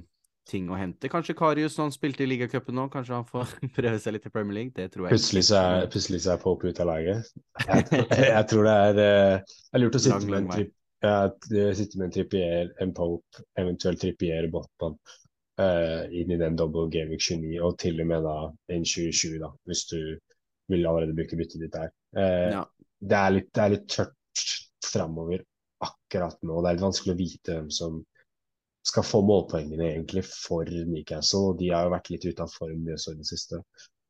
[0.47, 1.11] ting å hente.
[1.11, 4.33] Kanskje Karius, når han spilte i ligacupen nå, kanskje han får prøve seg litt i
[4.33, 4.75] Premier League?
[4.75, 7.31] Det tror jeg Plutselig så er, plutselig så er Pope ute av laget.
[7.65, 7.85] Jeg,
[8.31, 10.73] jeg, tror det er, uh, er lurt å sitte med en tripp
[11.05, 11.29] ja,
[11.77, 14.95] sitte med en trippier, en Pope, eventuelt trippier Botman
[15.61, 18.37] uh, inn i den double gaming 29, og til og med da
[18.73, 19.99] en 2020, da, hvis du
[20.71, 21.93] vil allerede bruke byttet ditt der.
[22.17, 22.63] Uh, ja.
[22.99, 24.45] det, er litt, det, er litt, tørt
[24.87, 25.43] framover
[25.85, 26.61] akkurat nå.
[26.61, 28.01] Det er litt vanskelig å vite hvem som
[28.87, 31.51] skal få målpoengene egentlig for Newcastle.
[31.51, 33.61] og De har jo vært litt ute av form i det siste.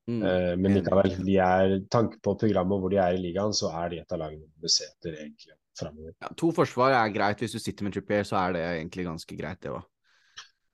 [0.08, 3.74] Mm, uh, men likevel, de er, tanke på programmet hvor de er i ligaen, så
[3.76, 6.14] er de et av lagene du ser etter egentlig framover.
[6.24, 7.44] Ja, to forsvar er greit.
[7.44, 9.84] Hvis du sitter med Trippier, så er det egentlig ganske greit, det òg.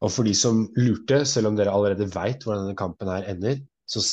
[0.04, 3.62] Og for de som lurte, selv om dere allerede veit hvordan denne kampen her ender,
[3.90, 4.04] så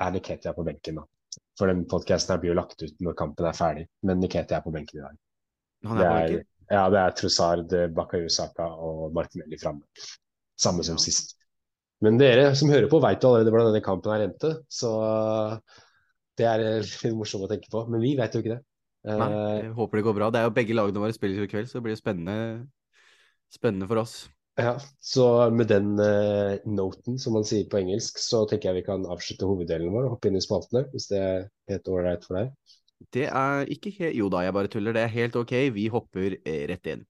[0.00, 1.40] er Niketia på benken, da.
[1.58, 4.72] For den podkasten blir jo lagt ut når kampen er ferdig, men Niketia er på
[4.74, 5.18] benken i dag.
[5.90, 9.82] Han er, det er Ja, det er Trossard, Bakayusaka og Martinelli framme.
[10.60, 11.34] Samme som sist.
[12.04, 14.90] Men dere som hører på, veit jo allerede hvordan denne kampen her endte, så
[16.40, 17.84] det er litt morsomt å tenke på.
[17.92, 18.62] Men vi vet jo ikke det.
[19.08, 20.28] Nei, eh, jeg håper det går bra.
[20.32, 22.36] Det er jo begge lagene våre spiller i kveld, så det blir spennende,
[23.52, 24.14] spennende for oss.
[24.60, 28.88] Ja, så med den uh, noten, som man sier på engelsk, så tenker jeg vi
[28.90, 32.40] kan avslutte hoveddelen vår og hoppe inn i spaltene, hvis det er helt ålreit for
[32.40, 32.50] deg?
[33.08, 34.92] Det er ikke helt Jo da, jeg bare tuller.
[34.92, 35.54] Det er helt ok.
[35.72, 37.06] Vi hopper eh, rett inn.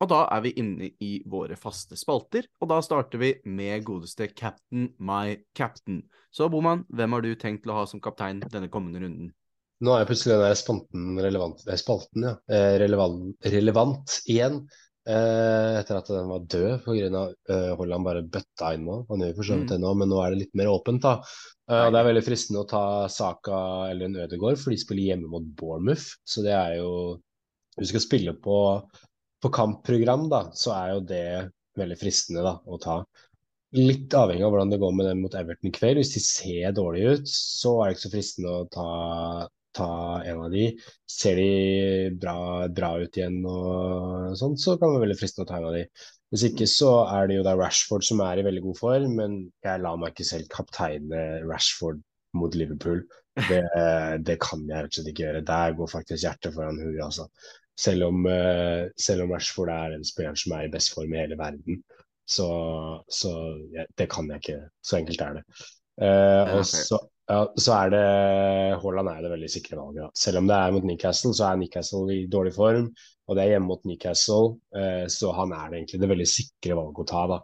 [0.00, 4.30] Og da er vi inne i våre faste spalter, og da starter vi med godeste
[4.32, 6.00] Captain My Captain.
[6.32, 9.34] Så Boman, hvem har du tenkt til å ha som kaptein denne kommende runden?
[9.84, 14.62] Nå er plutselig den spalten relevant, spalten, ja, eh, relevant, relevant igjen.
[15.08, 17.22] Eh, etter at den var død pga.
[17.48, 18.98] Uh, Holland bare bøtta inn nå.
[19.08, 19.72] Han gjør for så vidt mm.
[19.72, 21.02] det nå, men nå er det litt mer åpent.
[21.06, 21.14] da.
[21.70, 25.30] Uh, det er veldig fristende å ta Saka eller en Ødegaard, for de spiller hjemme
[25.32, 26.18] mot Bournemouth.
[26.28, 26.92] Så det er jo
[27.78, 28.58] Hvis Du skal spille på
[29.40, 31.26] på kampprogram, da, så er jo det
[31.80, 32.98] veldig fristende da, å ta.
[33.78, 36.00] Litt avhengig av hvordan det går med dem mot Everton i kveld.
[36.02, 38.88] Hvis de ser dårlige ut, så er det ikke så fristende å ta,
[39.76, 39.90] ta
[40.26, 40.66] en av de.
[41.10, 41.50] Ser de
[42.20, 45.68] bra, bra, ut igjen og sånn, så kan det være veldig fristende å ta en
[45.70, 45.84] av de.
[46.30, 49.40] Hvis ikke så er det jo da Rashford som er i veldig god form, men
[49.66, 52.02] jeg lar meg ikke selv kapteine Rashford
[52.38, 53.02] mot Liverpool.
[53.48, 53.62] Det,
[54.28, 55.46] det kan jeg rett og slett ikke gjøre.
[55.48, 57.26] Der går faktisk hjertet foran huet, altså.
[57.80, 61.22] Selv om, uh, selv om Rashford er en spiller som er i best form i
[61.22, 61.80] hele verden,
[62.30, 62.48] så,
[63.10, 63.32] så
[63.74, 64.58] ja, det kan jeg ikke.
[64.86, 65.44] Så enkelt er det.
[66.00, 67.00] Uh, og så,
[67.30, 68.04] ja, så, er det
[68.82, 70.14] Haaland er det veldig sikre valget.
[70.18, 72.88] Selv om det er mot Newcastle, så er Newcastle i dårlig form.
[73.30, 76.78] Og det er hjemme mot Newcastle, eh, så han er det egentlig det veldig sikre
[76.80, 77.22] valget å ta.
[77.30, 77.38] da.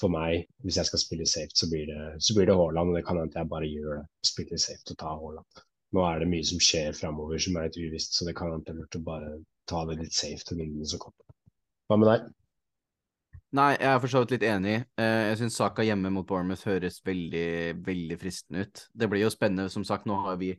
[0.00, 2.92] For meg, hvis jeg skal spille safe, så blir det, så blir det Haaland.
[2.92, 4.06] Og det kan hende jeg bare gjør det.
[4.30, 5.62] Spiller safe og ta Haaland.
[5.96, 8.88] Nå er det mye som skjer framover som er litt uvisst, så det kan hende
[8.88, 9.36] at jeg bare
[9.68, 11.36] ta det litt safe til rundene som kommer.
[11.86, 12.26] Hva med deg?
[13.56, 14.74] Nei, jeg er for så vidt litt enig.
[15.00, 18.82] Eh, jeg syns saka hjemme mot Bournemouth høres veldig, veldig fristende ut.
[18.92, 19.70] Det blir jo spennende.
[19.72, 20.50] Som sagt, nå har vi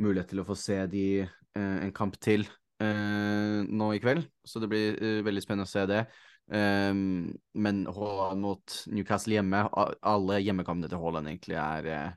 [0.00, 2.46] mulighet til å få se de eh, en kamp til
[2.80, 6.04] eh, nå i kveld, så det blir veldig spennende å se det.
[6.50, 9.60] men Haaland mot Newcastle hjemme,
[10.02, 12.16] alle hjemmekampene til Haaland egentlig er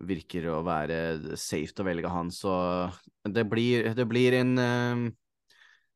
[0.00, 2.54] virker å være safe å velge han, så
[3.28, 4.54] det blir, det blir en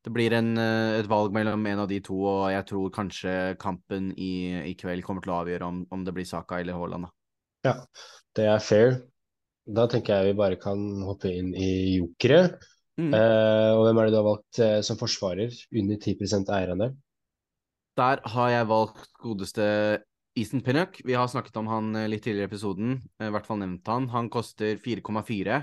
[0.04, 3.34] det blir en, eh, et valg mellom en av de to, og jeg tror kanskje
[3.60, 7.08] kampen i, i kveld kommer til å avgjøre om, om det blir Saka eller Haaland.
[7.64, 7.78] Ja,
[8.36, 8.98] det er fair.
[9.64, 12.58] Da tenker jeg vi bare kan hoppe inn i jokere.
[13.00, 13.14] Mm.
[13.16, 15.56] Eh, og hvem er det du har valgt eh, som forsvarer?
[15.72, 16.92] Under 10% eierandel?
[17.96, 19.64] Der har jeg valgt godeste
[20.36, 23.86] Easton Pinnock, vi har snakket om han litt tidligere i episoden, i hvert fall nevnt
[23.86, 24.08] han.
[24.10, 25.60] Han koster 4,4,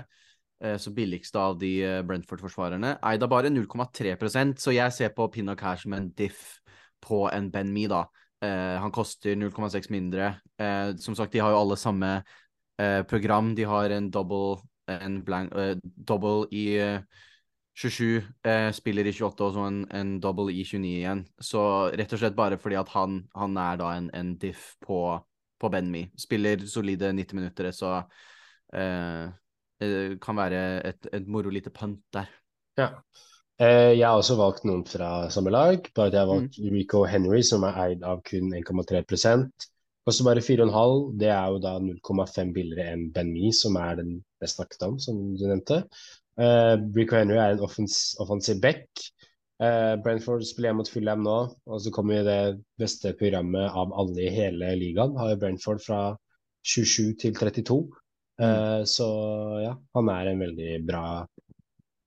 [0.78, 1.72] så billigste av de
[2.06, 2.92] Brentford-forsvarerne.
[3.08, 6.60] Eid av bare 0,3% så jeg ser på Pinnock her som en diff
[7.02, 8.04] på en Ben Me, da.
[8.42, 10.36] han koster 0,6 mindre.
[11.02, 12.12] som sagt, de har jo alle samme
[13.10, 13.56] program.
[13.58, 15.50] De har en double en blank,
[15.82, 17.02] double i uh,
[17.74, 21.22] 27, eh, spiller i 28 og så en, en, double i 29 igjen.
[21.40, 21.62] Så
[21.96, 24.98] rett og slett bare fordi at han, han er da en, en diff på,
[25.58, 26.06] på Ben Me.
[26.20, 27.94] Spiller solide 90 minutter, så
[29.90, 32.30] det kan være et, et moro lite punt der.
[32.78, 32.94] Ja.
[33.62, 36.70] Jeg har også valgt noen fra samme lag, bare at jeg har valgt mm.
[36.72, 39.68] Rico Henry, som er eid av kun 1,3%
[40.02, 41.12] Koster bare 4,5.
[41.18, 44.96] Det er jo da 0,5 billigere enn Ben Me, som er den jeg snakket om,
[44.98, 45.84] som du nevnte.
[46.42, 48.88] Eh, Rico Henry er en offens offensiv back.
[49.62, 52.40] Eh, Brentford spiller mot Fulham nå, og så kommer det
[52.82, 55.14] beste programmet av alle i hele ligaen.
[55.20, 56.00] Har jo Brentford fra
[56.66, 57.78] 27 til 32.
[58.42, 58.86] Uh, mm.
[58.90, 59.08] Så
[59.62, 61.04] ja, han er en veldig bra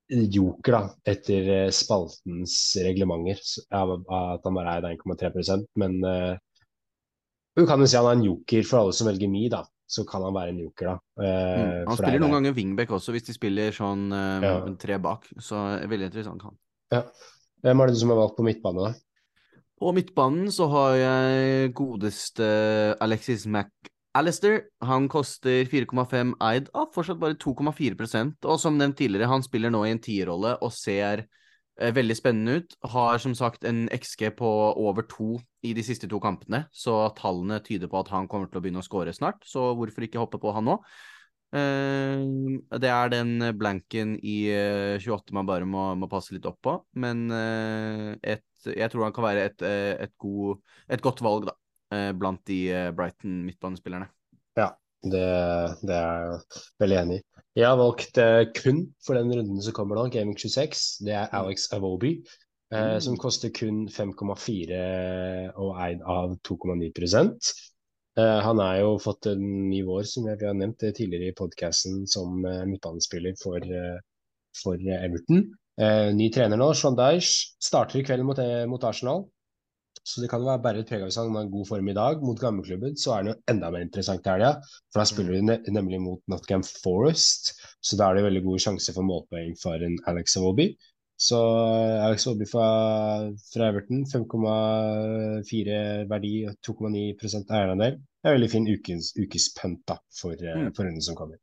[0.05, 0.81] joker da,
[1.15, 3.39] etter spaltens reglementer.
[3.71, 6.35] At han bare er 1,3% men uh,
[7.55, 9.63] du kan jo si han er en joker for alle som velger Mi, da.
[9.87, 10.95] Så kan han være en joker, da.
[11.21, 11.87] Uh, mm.
[11.87, 14.55] Han spiller noen ganger wingback også, hvis de spiller sånn uh, ja.
[14.81, 15.29] tre bak.
[15.39, 16.57] Så veldig interessant, han.
[16.91, 17.03] Ja.
[17.63, 19.61] Hvem er det du som har valgt på midtbane, da?
[19.79, 22.45] På midtbanen så har jeg godeste
[23.03, 23.45] Alexis
[24.15, 24.61] McAllister.
[24.87, 29.81] Han koster 4,5 eid av fortsatt bare 2,4% Og som nevnt tidligere, han spiller nå
[29.83, 31.25] i en tierrolle og ser
[31.75, 32.75] Eh, veldig spennende ut.
[32.87, 35.35] Har som sagt en XG på over to
[35.65, 38.79] i de siste to kampene, så tallene tyder på at han kommer til å begynne
[38.79, 39.43] å skåre snart.
[39.43, 40.77] Så hvorfor ikke hoppe på han nå?
[41.55, 42.23] Eh,
[42.79, 44.37] det er den blanken i
[45.03, 47.27] 28 eh, man bare må, må passe litt opp på, men
[48.23, 49.67] et, jeg tror han kan være et,
[50.07, 51.57] et, god, et godt valg, da,
[51.89, 52.59] blant de
[52.97, 54.07] Brighton midtbanespillerne.
[54.57, 54.71] Ja,
[55.05, 55.25] det,
[55.85, 57.25] det er jeg veldig enig i.
[57.55, 61.05] Jeg har valgt uh, kun for den runden som kommer nå, Gaming 26.
[61.07, 61.35] Det er mm.
[61.39, 62.17] Alex Avobi,
[62.73, 63.03] uh, mm.
[63.05, 64.81] som koster kun 5,4
[65.63, 70.57] og eid av 2,9 uh, Han har jo fått en ny vår, som vi har
[70.57, 73.63] nevnt tidligere i podkasten, som uh, midtbanespiller for,
[74.63, 75.47] for Everton.
[76.15, 78.39] ny trener nå, Sean Dyche, starter i kveld mot,
[78.71, 79.25] mot Arsenal.
[80.05, 82.19] Så det kan være bare et preg av hvis han har god form i dag.
[82.21, 84.51] Mot gamleklubben så er han jo enda mer interessant til helga.
[84.93, 85.53] For da spiller mm.
[85.65, 89.87] de nemlig mot Nottingham Forest, så da er det veldig god sjanse for målpoeng for
[89.87, 90.69] en Alex Awobi.
[91.17, 92.67] Så eh, Alex Awobi fra,
[93.49, 95.79] fra Everton, 5,4
[96.11, 97.05] verdi og 2,9
[97.41, 97.97] eierandel.
[97.97, 100.73] Det er veldig fin ukes, ukes punt da, for, eh, mm.
[100.75, 101.41] for runden som kommer.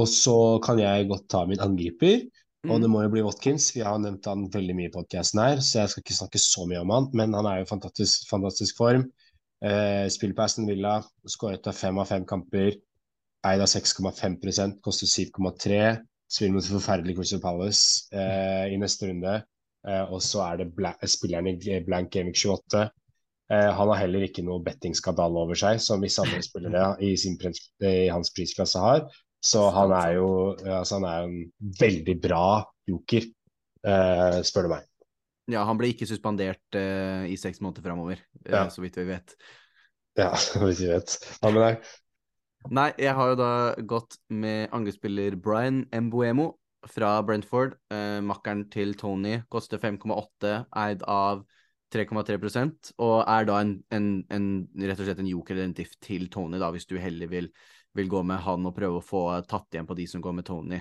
[0.00, 2.24] Og så kan jeg godt ta min angriper.
[2.68, 2.92] Og det mm.
[2.94, 3.72] må jo bli Watkins.
[3.74, 6.66] Vi har nevnt han veldig mye i podkasten her, så jeg skal ikke snakke så
[6.70, 9.08] mye om han, men han er jo i fantastisk, fantastisk form.
[9.62, 10.96] Eh, spiller på Aston Villa,
[11.34, 12.78] skåret av fem av fem kamper.
[13.50, 15.82] Eid av 6,5% koster 7,3.
[16.30, 19.40] Spiller mot forferdelig Crystal Palace eh, i neste runde.
[19.82, 22.86] Eh, og så er det spilleren i Blank Gaming 28.
[23.52, 27.36] Eh, han har heller ikke noe bettingskandale over seg, som visse andre spillere i, sin,
[27.82, 29.04] i hans prisklasse har.
[29.42, 31.38] Så han er jo altså han er en
[31.80, 32.46] veldig bra
[32.88, 33.26] joker,
[33.86, 34.86] eh, spør du meg.
[35.50, 38.68] Ja, han ble ikke suspendert eh, i seks måneder framover, eh, ja.
[38.70, 39.34] så vidt vi vet.
[40.18, 41.16] Ja, så vidt vi vet.
[41.40, 41.92] Hva med deg?
[42.70, 43.52] Nei, jeg har jo da
[43.90, 46.52] gått med angrepsspiller Brian Mbuemo
[46.86, 47.74] fra Brentford.
[48.22, 51.42] makkeren til Tony koster 5,8, eid av
[51.92, 54.46] 3,3 og er da en, en, en,
[54.80, 57.50] rett og slett en joker eller en diff til Tony, da, hvis du heller vil
[57.96, 60.46] vil gå med han og prøve å få tatt igjen på de som går med
[60.48, 60.80] Tony.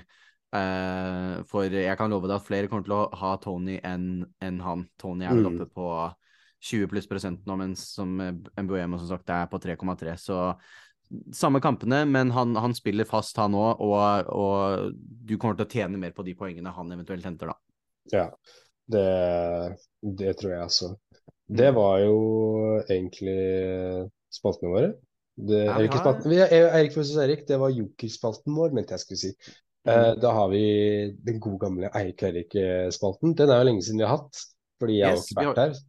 [0.51, 4.63] Uh, for jeg kan love deg at flere kommer til å ha Tony enn en
[4.63, 4.87] han.
[4.99, 5.51] Tony er vel mm.
[5.53, 5.89] oppe på
[6.61, 10.15] 20 pluss prosent nå, mens som Mbuemo som sagt er på 3,3.
[10.19, 10.39] Så
[11.35, 15.71] samme kampene, men han, han spiller fast, han òg, og, og, du kommer til å
[15.71, 17.57] tjene mer på de poengene han eventuelt henter, da.
[18.11, 18.27] Ja,
[18.91, 19.07] det,
[20.01, 20.93] det tror jeg altså.
[21.51, 22.17] Det var jo
[22.85, 23.39] egentlig
[24.31, 24.91] spaltene våre.
[25.41, 26.21] Det, ja, Erik, har...
[26.29, 29.31] vi, Erik versus Erik, det var jokerspalten vår, mente jeg skulle si.
[29.87, 29.93] Mm.
[29.93, 30.65] Eh, da har vi
[31.25, 33.33] den gode gamle Eirik-Erik-spalten.
[33.37, 34.43] Den er jo lenge siden vi har hatt,
[34.81, 35.79] fordi jeg yes, har ikke vært her.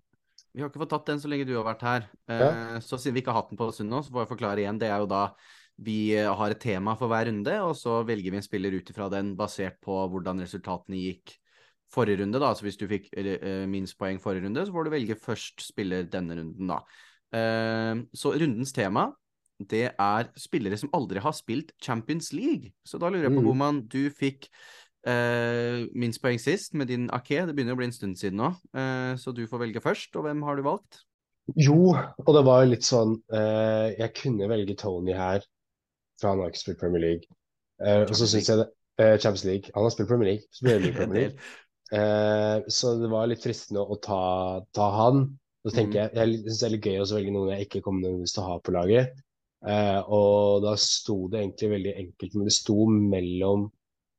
[0.52, 2.08] Vi har ikke fått tatt den så lenge du har vært her.
[2.30, 2.80] Eh, ja.
[2.84, 4.80] Så siden vi ikke har hatt den på stund nå, så får jeg forklare igjen.
[4.80, 5.26] Det er jo da
[5.82, 9.08] vi har et tema for hver runde, og så velger vi en spiller ut ifra
[9.12, 11.36] den basert på hvordan resultatene gikk
[11.92, 12.40] forrige runde.
[12.40, 15.64] da, så Hvis du fikk uh, minst poeng forrige runde, så får du velge først
[15.64, 16.72] spiller denne runden.
[16.72, 16.84] da.
[18.12, 19.06] så rundens tema
[19.70, 22.72] det er spillere som aldri har spilt Champions League.
[22.86, 23.46] Så da lurer jeg på, mm.
[23.48, 24.48] Boman, du fikk
[25.06, 27.44] eh, minst poeng sist med din Ake.
[27.46, 30.14] Det begynner å bli en stund siden nå, eh, så du får velge først.
[30.16, 31.02] Og hvem har du valgt?
[31.58, 35.42] Jo, og det var litt sånn eh, Jeg kunne velge Tony her,
[36.20, 37.26] for han har ikke spilt Premier League.
[37.82, 38.68] Eh, og så syns jeg det,
[39.02, 39.72] eh, Champions League.
[39.74, 40.46] Han har spilt Premier League.
[40.54, 41.32] Så blir det Premier.
[41.32, 41.50] League.
[41.92, 44.20] Eh, så det var litt fristende å ta,
[44.72, 45.26] ta han.
[45.66, 46.14] Så tenker Mm.
[46.14, 48.42] jeg Jeg syns det er litt gøy å velge noen jeg ikke kommer nødvendigvis til
[48.42, 49.18] å ha på laget.
[49.62, 53.68] Eh, og da sto det egentlig veldig enkelt, men det sto mellom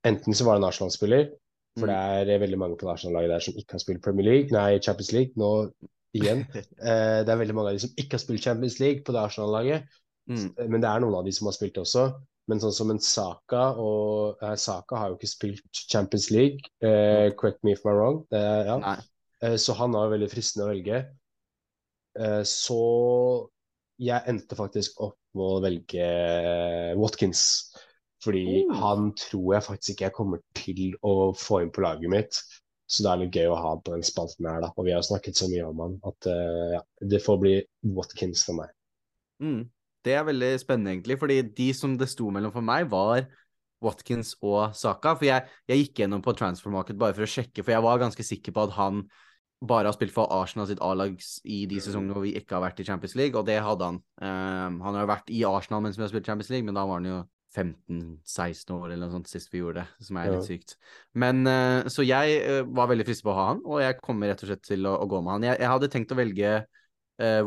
[0.04, 1.30] Enten så var det en Arsenal-spiller,
[1.80, 4.82] for det er veldig mange på Arsenal-laget der som ikke har spilt Premier League, nei,
[4.84, 5.52] Champions League nå
[6.14, 6.42] igjen.
[6.84, 9.22] Eh, det er veldig mange av de som ikke har spilt Champions League på det
[9.24, 9.88] Arsenal-laget,
[10.24, 10.54] Mm.
[10.72, 12.06] men det er noen av de som har spilt også.
[12.48, 17.32] Men sånn som en Saka og eh, Saka har jo ikke spilt Champions League, eh,
[17.40, 18.22] correct me if I'm wrong.
[18.32, 18.96] Ja.
[19.44, 21.02] Eh, så han var veldig fristende å velge.
[22.20, 22.80] Eh, så
[24.00, 26.08] jeg endte faktisk opp med å velge
[27.00, 27.44] Watkins.
[28.24, 28.74] Fordi mm.
[28.80, 32.40] han tror jeg faktisk ikke jeg kommer til å få inn på laget mitt.
[32.88, 34.70] Så det er litt gøy å ha han på den spalten her, da.
[34.78, 36.82] Og vi har snakket så mye om han at uh, ja,
[37.14, 37.54] det får bli
[37.96, 38.74] Watkins for meg.
[39.44, 39.64] Mm.
[40.04, 43.24] Det er veldig spennende, egentlig, fordi de som det sto mellom for meg, var
[43.84, 45.16] Watkins og Saka.
[45.20, 48.02] For jeg, jeg gikk gjennom på Transfer Market bare for å sjekke, for jeg var
[48.04, 49.06] ganske sikker på at han
[49.68, 51.16] bare har spilt for Arsenal sitt A-lag
[51.48, 54.02] i de sesongene hvor vi ikke har vært i Champions League, og det hadde han.
[54.20, 56.86] Um, han har jo vært i Arsenal mens vi har spilt Champions League, men da
[56.90, 57.22] var han jo
[57.54, 60.76] 15-16 år eller noe sånt sist vi gjorde det, som er litt sykt.
[61.14, 64.32] Men uh, Så jeg uh, var veldig fristet på å ha han, og jeg kommer
[64.34, 65.50] rett og slett til å, å gå med han.
[65.52, 66.56] Jeg, jeg hadde tenkt å velge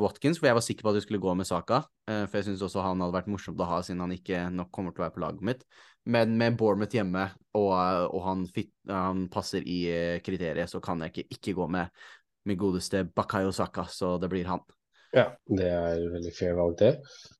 [0.00, 1.82] Watkins, for jeg var sikker på at du skulle gå med Saka.
[2.08, 4.70] eh, for jeg syns også han hadde vært morsomt å ha, siden han ikke nok
[4.74, 5.66] kommer til å være på laget mitt.
[6.06, 7.24] Men med Bournemouth hjemme,
[7.58, 7.72] og,
[8.14, 12.06] og han, fit, han passer i eh, kriteriet, så kan jeg ikke ikke gå med
[12.46, 14.62] min godeste Bakayo Saka, så det blir han.
[15.16, 16.92] Ja, det er veldig fair valg, det.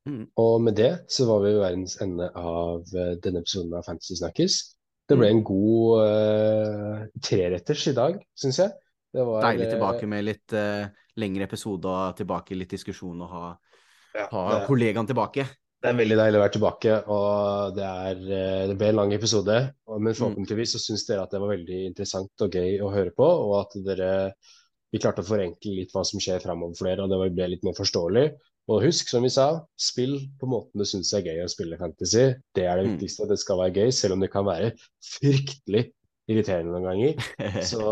[0.09, 0.25] Mm.
[0.41, 4.19] Og med det så var vi ved verdens ende av eh, denne episoden av Fantasy
[4.19, 4.59] Snakkes.
[5.07, 8.73] Det ble en god uh, treretters i dag, syns jeg.
[9.15, 10.89] Det var, Deilig eh, tilbake med litt eh,
[11.21, 13.45] lengre episode og tilbake litt diskusjon og ha,
[14.17, 15.47] ja, ha det, kollegaen tilbake.
[15.83, 19.13] det er veldig deilig å være tilbake, og det, er, eh, det ble en lang
[19.17, 19.57] episode.
[19.89, 19.99] Mm.
[20.03, 23.27] Men forhåpentligvis så syns dere at det var veldig interessant og gøy å høre på,
[23.27, 24.11] og at dere
[24.95, 27.65] vi klarte å forenkle litt hva som skjer framover for dere, og det ble litt
[27.67, 28.27] mer forståelig.
[28.73, 29.45] Og husk, som vi sa,
[29.79, 32.33] spill på måten du syns er gøy å spille fantasy.
[32.57, 32.93] Det er det Mm.
[32.97, 34.73] viktigste, at det skal være gøy, selv om det kan være
[35.07, 35.85] fryktelig
[36.27, 37.29] irriterende noen ganger.
[37.71, 37.83] Så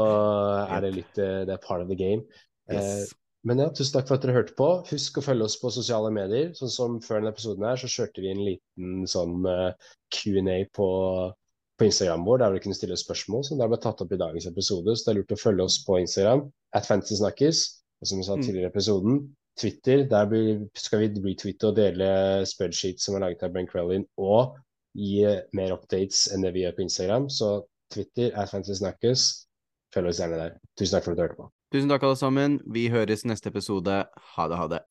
[0.67, 2.25] er det litt eh, Det er part of the game.
[2.71, 3.13] Eh, yes.
[3.45, 4.67] Men ja, tusen takk for at dere hørte på.
[4.89, 6.55] Husk å følge oss på sosiale medier.
[6.57, 10.89] Sånn som før denne episoden her, så kjørte vi en liten sånn eh, Q&A på,
[11.77, 14.49] på Instagram vår, der dere kunne stille spørsmål som det ble tatt opp i dagens
[14.49, 14.97] episode.
[14.97, 17.65] Så det er lurt å følge oss på Instagram, at fantasysnakkes.
[18.01, 18.43] Og som vi sa Mm.
[18.47, 19.19] tidligere i episoden,
[19.61, 20.27] Twitter, der
[20.75, 22.09] skal vi retweete og dele
[22.49, 24.57] spreadsheets som er laget av Ben Crellin, og
[24.97, 25.21] gi
[25.53, 27.29] mer updates enn det vi gjør på Instagram.
[27.31, 29.47] Så Twitter, at fantasysnakkes,
[29.95, 30.57] følg oss gjerne der.
[30.79, 31.51] Tusen takk for at du hørte på.
[31.73, 32.61] Tusen takk, alle sammen.
[32.67, 34.05] Vi høres neste episode.
[34.37, 34.83] Ha det, ha det.